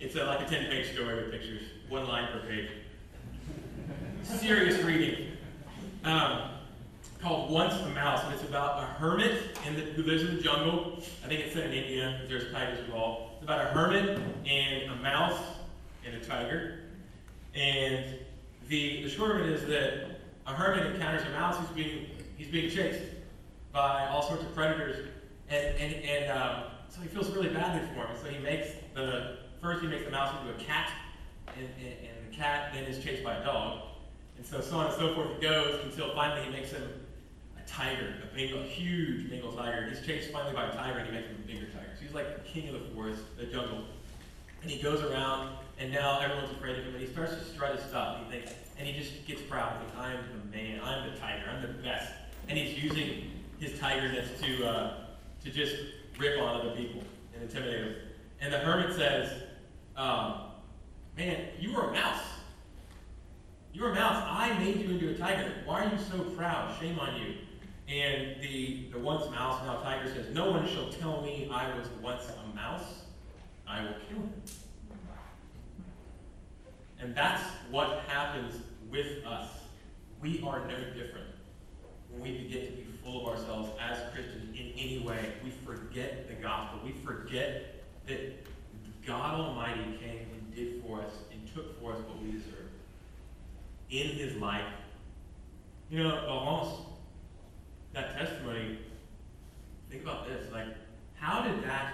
It's 0.00 0.16
a, 0.16 0.24
like 0.24 0.40
a 0.40 0.44
10-page 0.44 0.94
story 0.94 1.14
with 1.16 1.30
pictures, 1.30 1.62
one 1.88 2.08
line 2.08 2.28
per 2.32 2.40
page. 2.48 2.70
Serious 4.24 4.82
reading. 4.82 5.28
Um, 6.04 6.50
called 7.20 7.50
Once 7.50 7.74
a 7.74 7.88
Mouse, 7.90 8.24
and 8.24 8.34
it's 8.34 8.44
about 8.44 8.82
a 8.82 8.86
hermit 8.86 9.58
in 9.66 9.74
the, 9.74 9.82
who 9.82 10.02
lives 10.02 10.22
in 10.22 10.36
the 10.36 10.42
jungle. 10.42 11.02
I 11.22 11.28
think 11.28 11.40
it's 11.40 11.54
set 11.54 11.66
in 11.66 11.72
India 11.72 12.20
there's 12.28 12.50
tigers 12.52 12.78
involved. 12.80 13.34
It's 13.34 13.44
about 13.44 13.66
a 13.66 13.70
hermit 13.70 14.18
and 14.46 14.90
a 14.90 14.96
mouse 14.96 15.38
and 16.06 16.14
a 16.14 16.20
tiger. 16.24 16.80
And 17.54 18.04
the, 18.68 19.02
the 19.02 19.10
short 19.10 19.32
of 19.32 19.46
it 19.46 19.52
is 19.52 19.66
that 19.66 20.20
a 20.46 20.54
hermit 20.54 20.94
encounters 20.94 21.26
a 21.26 21.30
mouse 21.30 21.58
who's 21.58 21.68
being 21.76 22.06
he's 22.36 22.48
being 22.48 22.70
chased 22.70 23.02
by 23.72 24.06
all 24.06 24.22
sorts 24.22 24.42
of 24.42 24.54
predators, 24.54 25.08
and 25.50 25.76
and, 25.76 25.94
and 26.04 26.30
um, 26.30 26.62
so 26.88 27.00
he 27.02 27.08
feels 27.08 27.30
really 27.30 27.50
badly 27.50 27.86
for 27.94 28.06
him. 28.06 28.16
So 28.22 28.30
he 28.30 28.38
makes 28.38 28.68
the 28.94 29.38
first 29.60 29.82
he 29.82 29.88
makes 29.88 30.04
the 30.04 30.10
mouse 30.10 30.34
into 30.40 30.54
a 30.54 30.58
cat, 30.58 30.90
and, 31.54 31.68
and, 31.78 31.94
and 32.00 32.32
the 32.32 32.36
cat 32.36 32.72
then 32.72 32.84
is 32.84 33.02
chased 33.04 33.22
by 33.22 33.36
a 33.36 33.44
dog, 33.44 33.80
and 34.38 34.46
so 34.46 34.60
so 34.60 34.78
on 34.78 34.86
and 34.86 34.94
so 34.94 35.14
forth 35.14 35.30
it 35.32 35.40
goes 35.42 35.84
until 35.84 36.14
finally 36.14 36.46
he 36.46 36.50
makes 36.50 36.70
him 36.70 36.82
tiger, 37.70 38.14
a 38.22 38.34
Bengal, 38.34 38.62
huge 38.62 39.30
Bengal 39.30 39.52
tiger. 39.52 39.88
He's 39.88 40.04
chased 40.04 40.30
finally 40.30 40.54
by 40.54 40.66
a 40.66 40.72
tiger, 40.74 40.98
and 40.98 41.08
he 41.08 41.14
makes 41.14 41.28
him 41.28 41.36
a 41.42 41.46
bigger 41.46 41.66
tiger. 41.66 41.90
So 41.96 42.04
he's 42.04 42.14
like 42.14 42.42
the 42.42 42.48
king 42.48 42.68
of 42.68 42.74
the 42.74 42.94
forest, 42.94 43.22
the 43.38 43.46
jungle, 43.46 43.84
and 44.62 44.70
he 44.70 44.82
goes 44.82 45.02
around, 45.02 45.56
and 45.78 45.92
now 45.92 46.20
everyone's 46.20 46.50
afraid 46.52 46.78
of 46.78 46.84
him, 46.84 46.94
and 46.94 47.02
he 47.02 47.10
starts 47.12 47.34
to 47.34 47.44
strut 47.44 47.76
his 47.76 47.84
stuff. 47.84 48.18
And 48.18 48.26
He 48.26 48.40
thinks 48.40 48.54
and 48.80 48.88
he 48.88 48.98
just 48.98 49.26
gets 49.26 49.42
proud. 49.42 49.74
Like, 49.94 50.06
I'm 50.06 50.18
the 50.32 50.56
man. 50.56 50.80
I'm 50.82 51.12
the 51.12 51.18
tiger. 51.18 51.42
I'm 51.54 51.60
the 51.60 51.68
best. 51.68 52.12
And 52.48 52.58
he's 52.58 52.82
using 52.82 53.30
his 53.58 53.78
tigerness 53.78 54.40
to 54.40 54.66
uh, 54.66 54.94
to 55.44 55.50
just 55.50 55.76
rip 56.18 56.40
on 56.40 56.60
other 56.60 56.74
people 56.74 57.02
and 57.34 57.42
intimidate 57.42 57.84
them. 57.84 57.94
And 58.40 58.52
the 58.52 58.58
hermit 58.58 58.96
says, 58.96 59.42
um, 59.96 60.34
"Man, 61.16 61.48
you 61.58 61.74
were 61.74 61.90
a 61.90 61.92
mouse. 61.92 62.22
You 63.74 63.82
were 63.82 63.90
a 63.90 63.94
mouse. 63.94 64.24
I 64.26 64.58
made 64.58 64.80
you 64.80 64.90
into 64.90 65.10
a 65.10 65.14
tiger. 65.14 65.52
Why 65.66 65.84
are 65.84 65.92
you 65.92 65.98
so 66.10 66.18
proud? 66.30 66.74
Shame 66.80 66.98
on 66.98 67.20
you." 67.20 67.34
And 67.90 68.40
the 68.40 68.88
the 68.92 68.98
once 69.00 69.28
mouse 69.30 69.64
now 69.64 69.80
tiger 69.82 70.08
says, 70.08 70.32
"No 70.32 70.52
one 70.52 70.68
shall 70.68 70.90
tell 70.90 71.22
me 71.22 71.50
I 71.52 71.76
was 71.76 71.88
once 72.00 72.28
a 72.28 72.54
mouse. 72.54 73.02
I 73.66 73.82
will 73.82 73.96
kill 74.08 74.18
him." 74.18 74.42
And 77.00 77.16
that's 77.16 77.42
what 77.70 78.04
happens 78.06 78.54
with 78.90 79.24
us. 79.26 79.48
We 80.20 80.40
are 80.42 80.66
no 80.68 80.76
different 80.94 81.34
when 82.10 82.22
we 82.22 82.38
begin 82.38 82.66
to 82.66 82.72
be 82.72 82.84
full 83.02 83.26
of 83.26 83.34
ourselves 83.34 83.70
as 83.80 83.98
Christians 84.12 84.56
in 84.56 84.72
any 84.76 85.02
way. 85.04 85.32
We 85.42 85.50
forget 85.50 86.28
the 86.28 86.34
gospel. 86.34 86.80
We 86.84 86.92
forget 86.92 87.82
that 88.06 88.46
God 89.04 89.40
Almighty 89.40 89.98
came 89.98 90.28
and 90.32 90.54
did 90.54 90.82
for 90.82 91.00
us 91.00 91.12
and 91.32 91.40
took 91.54 91.80
for 91.80 91.94
us 91.94 91.98
what 92.06 92.22
we 92.22 92.32
deserve 92.32 92.68
in 93.90 94.08
his 94.08 94.36
life. 94.36 94.74
You 95.90 96.04
know, 96.04 96.26
almost 96.26 96.82
that 97.92 98.16
testimony, 98.16 98.78
think 99.90 100.02
about 100.02 100.28
this. 100.28 100.50
Like, 100.52 100.68
how 101.14 101.42
did 101.42 101.62
that, 101.64 101.92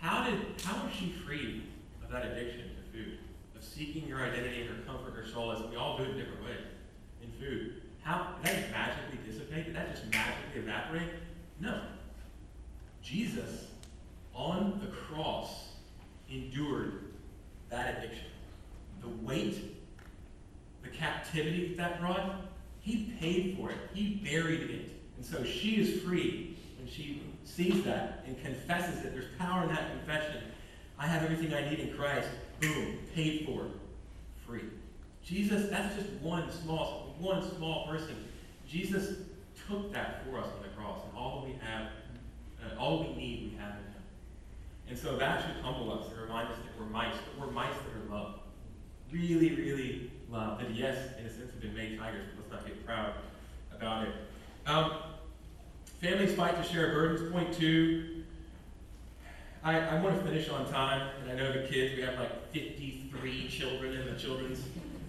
how 0.00 0.24
did, 0.24 0.38
how 0.64 0.84
was 0.84 0.94
she 0.94 1.14
freed 1.24 1.62
of 2.02 2.10
that 2.10 2.26
addiction 2.26 2.60
to 2.60 2.92
food? 2.92 3.18
Of 3.56 3.64
seeking 3.64 4.08
your 4.08 4.20
identity 4.20 4.62
and 4.62 4.70
your 4.70 4.78
comfort 4.86 5.18
or 5.18 5.26
solace. 5.26 5.62
We 5.70 5.76
all 5.76 5.96
do 5.96 6.04
it 6.04 6.10
in 6.10 6.16
different 6.16 6.44
ways 6.44 6.58
in 7.22 7.30
food. 7.32 7.82
How 8.02 8.34
did 8.42 8.52
that 8.52 8.70
magically 8.72 9.18
dissipate? 9.24 9.66
Did 9.66 9.76
that 9.76 9.90
just 9.90 10.04
magically 10.10 10.60
evaporate? 10.62 11.08
No. 11.60 11.82
Jesus 13.02 13.66
on 14.34 14.80
the 14.80 14.88
cross 14.88 15.68
endured 16.30 17.12
that 17.70 17.98
addiction. 17.98 18.26
The 19.00 19.08
weight, 19.08 19.76
the 20.82 20.88
captivity 20.88 21.74
that 21.76 22.00
brought, 22.00 22.36
he 22.80 23.14
paid 23.20 23.56
for 23.56 23.70
it. 23.70 23.78
He 23.94 24.20
buried 24.24 24.70
it. 24.70 25.01
And 25.22 25.30
so 25.30 25.44
she 25.44 25.76
is 25.76 26.02
free 26.02 26.56
when 26.76 26.90
she 26.90 27.22
sees 27.44 27.84
that 27.84 28.24
and 28.26 28.36
confesses 28.42 29.04
it. 29.04 29.14
There's 29.14 29.30
power 29.38 29.62
in 29.62 29.68
that 29.68 29.92
confession. 29.92 30.42
I 30.98 31.06
have 31.06 31.22
everything 31.22 31.54
I 31.54 31.70
need 31.70 31.78
in 31.78 31.94
Christ. 31.94 32.28
Boom, 32.60 32.98
paid 33.14 33.46
for, 33.46 33.66
free. 34.44 34.64
Jesus, 35.24 35.70
that's 35.70 35.94
just 35.94 36.10
one 36.22 36.50
small, 36.50 37.14
one 37.20 37.48
small 37.56 37.86
person. 37.86 38.16
Jesus 38.68 39.18
took 39.68 39.92
that 39.92 40.24
for 40.24 40.38
us 40.38 40.46
on 40.56 40.62
the 40.64 40.70
cross, 40.70 40.98
and 41.08 41.16
all 41.16 41.44
we 41.46 41.52
have, 41.64 41.86
uh, 42.60 42.80
all 42.80 43.04
we 43.04 43.14
need, 43.14 43.52
we 43.52 43.58
have 43.58 43.74
in 43.74 43.92
Him. 43.92 44.02
And 44.88 44.98
so 44.98 45.16
that 45.18 45.42
should 45.42 45.62
humble 45.62 45.92
us 45.92 46.10
and 46.10 46.20
remind 46.20 46.48
us 46.48 46.56
that 46.56 46.80
we're 46.80 46.90
mice, 46.90 47.14
but 47.14 47.46
we're 47.46 47.52
mice 47.52 47.74
that 47.74 48.16
are 48.16 48.18
loved. 48.18 48.40
Really, 49.12 49.54
really 49.54 50.10
loved. 50.28 50.62
That 50.62 50.74
yes, 50.74 50.98
in 51.16 51.26
a 51.26 51.30
sense, 51.30 51.52
have 51.52 51.60
been 51.60 51.76
made 51.76 51.96
tigers, 51.96 52.24
but 52.34 52.50
let's 52.50 52.64
not 52.64 52.74
get 52.74 52.84
proud 52.84 53.12
about 53.72 54.08
it. 54.08 54.14
Um, 54.66 54.92
families 56.02 56.34
fight 56.34 56.60
to 56.60 56.68
share 56.68 56.92
burdens. 56.92 57.32
Point 57.32 57.54
two. 57.54 58.24
I, 59.62 59.78
I 59.78 60.02
want 60.02 60.18
to 60.18 60.24
finish 60.28 60.48
on 60.48 60.68
time, 60.70 61.08
and 61.22 61.30
I 61.30 61.36
know 61.36 61.52
the 61.52 61.68
kids, 61.68 61.94
we 61.96 62.02
have 62.02 62.18
like 62.18 62.52
53 62.52 63.48
children 63.48 63.94
in 63.94 64.12
the 64.12 64.18
children's. 64.18 64.60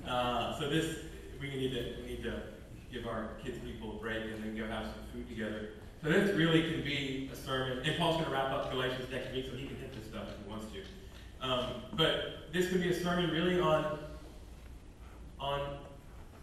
Uh, 0.08 0.58
so 0.60 0.70
this, 0.70 0.98
we 1.42 1.50
need 1.50 1.72
to, 1.72 1.96
we 2.02 2.08
need 2.10 2.24
to 2.24 2.44
give 2.92 3.08
our 3.08 3.30
kids 3.44 3.58
people 3.66 3.98
a 3.98 4.00
break 4.00 4.24
and 4.26 4.44
then 4.44 4.56
go 4.56 4.68
have 4.68 4.86
some 4.86 5.04
food 5.12 5.28
together. 5.28 5.70
So 6.04 6.10
this 6.10 6.36
really 6.38 6.72
can 6.72 6.84
be 6.84 7.32
a 7.34 7.36
sermon, 7.36 7.80
and 7.84 7.98
Paul's 7.98 8.18
going 8.18 8.28
to 8.28 8.32
wrap 8.32 8.52
up 8.52 8.72
Galatians 8.72 9.10
next 9.12 9.34
week, 9.34 9.48
so 9.50 9.58
he 9.58 9.66
can 9.66 9.78
hit 9.78 9.96
this 9.96 10.06
stuff 10.08 10.28
if 10.30 10.46
he 10.46 10.52
wants 10.52 10.68
to. 10.68 11.48
Um, 11.48 11.82
but 11.94 12.52
this 12.54 12.70
could 12.70 12.84
be 12.84 12.90
a 12.90 13.04
sermon 13.04 13.32
really 13.32 13.60
on, 13.60 13.98
on 15.40 15.78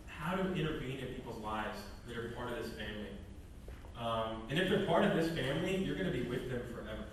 how 0.06 0.34
to 0.34 0.42
intervene 0.54 0.98
in 0.98 1.14
people's 1.14 1.40
lives 1.44 1.78
that 2.08 2.16
are 2.16 2.30
part 2.30 2.50
of 2.50 2.56
this 2.56 2.72
family. 2.72 3.06
Um, 4.00 4.42
and 4.48 4.58
if 4.58 4.70
they're 4.70 4.86
part 4.86 5.04
of 5.04 5.14
this 5.14 5.28
family, 5.28 5.76
you're 5.76 5.94
going 5.94 6.10
to 6.10 6.12
be 6.12 6.22
with 6.22 6.50
them 6.50 6.62
forever. 6.72 7.04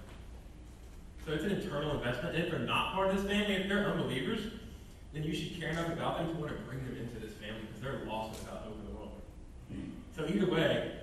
So 1.25 1.33
it's 1.33 1.43
an 1.43 1.51
internal 1.51 1.91
investment. 1.91 2.35
And 2.35 2.45
if 2.45 2.51
they're 2.51 2.59
not 2.59 2.93
part 2.93 3.09
of 3.09 3.17
this 3.17 3.25
family, 3.25 3.55
if 3.55 3.67
they're 3.67 3.85
unbelievers, 3.85 4.39
then 5.13 5.23
you 5.23 5.35
should 5.35 5.59
care 5.59 5.69
enough 5.69 5.91
about 5.91 6.17
them 6.17 6.33
to 6.33 6.39
want 6.39 6.51
to 6.51 6.57
bring 6.63 6.79
them 6.85 6.95
into 6.95 7.19
this 7.19 7.33
family 7.33 7.61
because 7.67 7.81
they're 7.81 8.05
lost 8.07 8.39
without 8.39 8.63
hope 8.63 8.77
in 8.79 8.85
the 8.85 8.97
world. 8.97 9.11
So 10.15 10.25
either 10.25 10.49
way, 10.49 10.93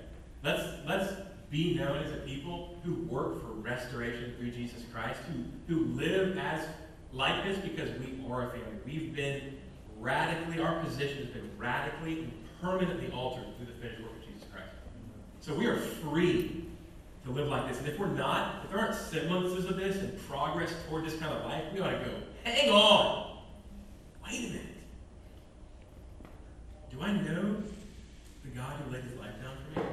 let's 0.42 0.62
let's 0.86 1.12
be 1.50 1.74
known 1.74 1.98
as 1.98 2.12
a 2.12 2.16
people 2.16 2.78
who 2.82 2.94
work 2.94 3.40
for 3.42 3.52
restoration 3.52 4.34
through 4.38 4.52
Jesus 4.52 4.82
Christ, 4.92 5.20
who 5.30 5.44
who 5.74 5.84
live 5.94 6.38
as 6.38 6.66
like 7.12 7.44
this 7.44 7.58
because 7.58 7.90
we 8.00 8.24
are 8.28 8.48
a 8.48 8.50
family. 8.50 8.78
We've 8.86 9.14
been 9.14 9.58
radically, 10.00 10.60
our 10.60 10.80
position 10.80 11.18
has 11.18 11.28
been 11.28 11.50
radically 11.56 12.20
and 12.20 12.32
permanently 12.60 13.10
altered 13.12 13.44
through 13.56 13.66
the 13.66 13.72
finished 13.80 14.02
work. 14.02 14.13
So 15.44 15.52
we 15.52 15.66
are 15.66 15.76
free 15.76 16.64
to 17.26 17.30
live 17.30 17.48
like 17.48 17.68
this. 17.68 17.78
And 17.78 17.86
if 17.86 17.98
we're 17.98 18.06
not, 18.06 18.64
if 18.64 18.70
there 18.70 18.80
aren't 18.80 18.94
semblances 18.94 19.66
of 19.66 19.76
this 19.76 19.96
and 19.96 20.18
progress 20.26 20.72
toward 20.88 21.04
this 21.04 21.16
kind 21.16 21.34
of 21.34 21.44
life, 21.44 21.64
we 21.74 21.80
ought 21.80 21.90
to 21.90 21.98
go, 21.98 22.12
hang 22.44 22.70
on. 22.70 23.42
Wait 24.24 24.38
a 24.38 24.48
minute. 24.48 24.62
Do 26.90 27.02
I 27.02 27.12
know 27.12 27.62
the 28.42 28.50
God 28.56 28.80
who 28.80 28.94
laid 28.94 29.04
his 29.04 29.18
life 29.18 29.34
down 29.42 29.58
for 29.74 29.80
me? 29.80 29.86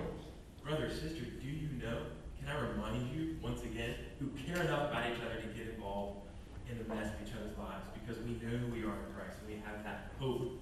Brother, 0.63 0.89
sister, 0.89 1.25
do 1.41 1.47
you 1.47 1.67
know? 1.83 1.97
Can 2.39 2.47
I 2.47 2.69
remind 2.69 3.13
you 3.13 3.35
once 3.43 3.61
again 3.63 3.95
who 4.19 4.27
care 4.47 4.63
enough 4.63 4.89
about 4.89 5.11
each 5.11 5.19
other 5.19 5.35
to 5.35 5.47
get 5.47 5.67
involved 5.75 6.29
in 6.69 6.77
the 6.77 6.85
mess 6.85 7.07
of 7.07 7.27
each 7.27 7.33
other's 7.35 7.57
lives 7.57 7.83
because 7.99 8.23
we 8.23 8.39
know 8.39 8.57
we 8.71 8.85
are 8.85 8.95
in 8.95 9.13
Christ 9.13 9.35
and 9.41 9.49
we 9.49 9.61
have 9.65 9.83
that 9.83 10.13
hope 10.17 10.61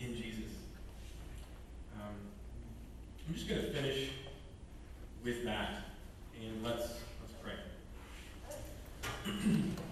in 0.00 0.16
Jesus. 0.16 0.50
Um, 1.94 2.16
I'm 3.28 3.34
just 3.34 3.46
going 3.46 3.60
to 3.60 3.70
finish 3.70 4.08
with 5.22 5.44
that 5.44 5.82
and 6.40 6.64
let's 6.64 6.94
let's 7.20 7.34
pray. 7.42 7.52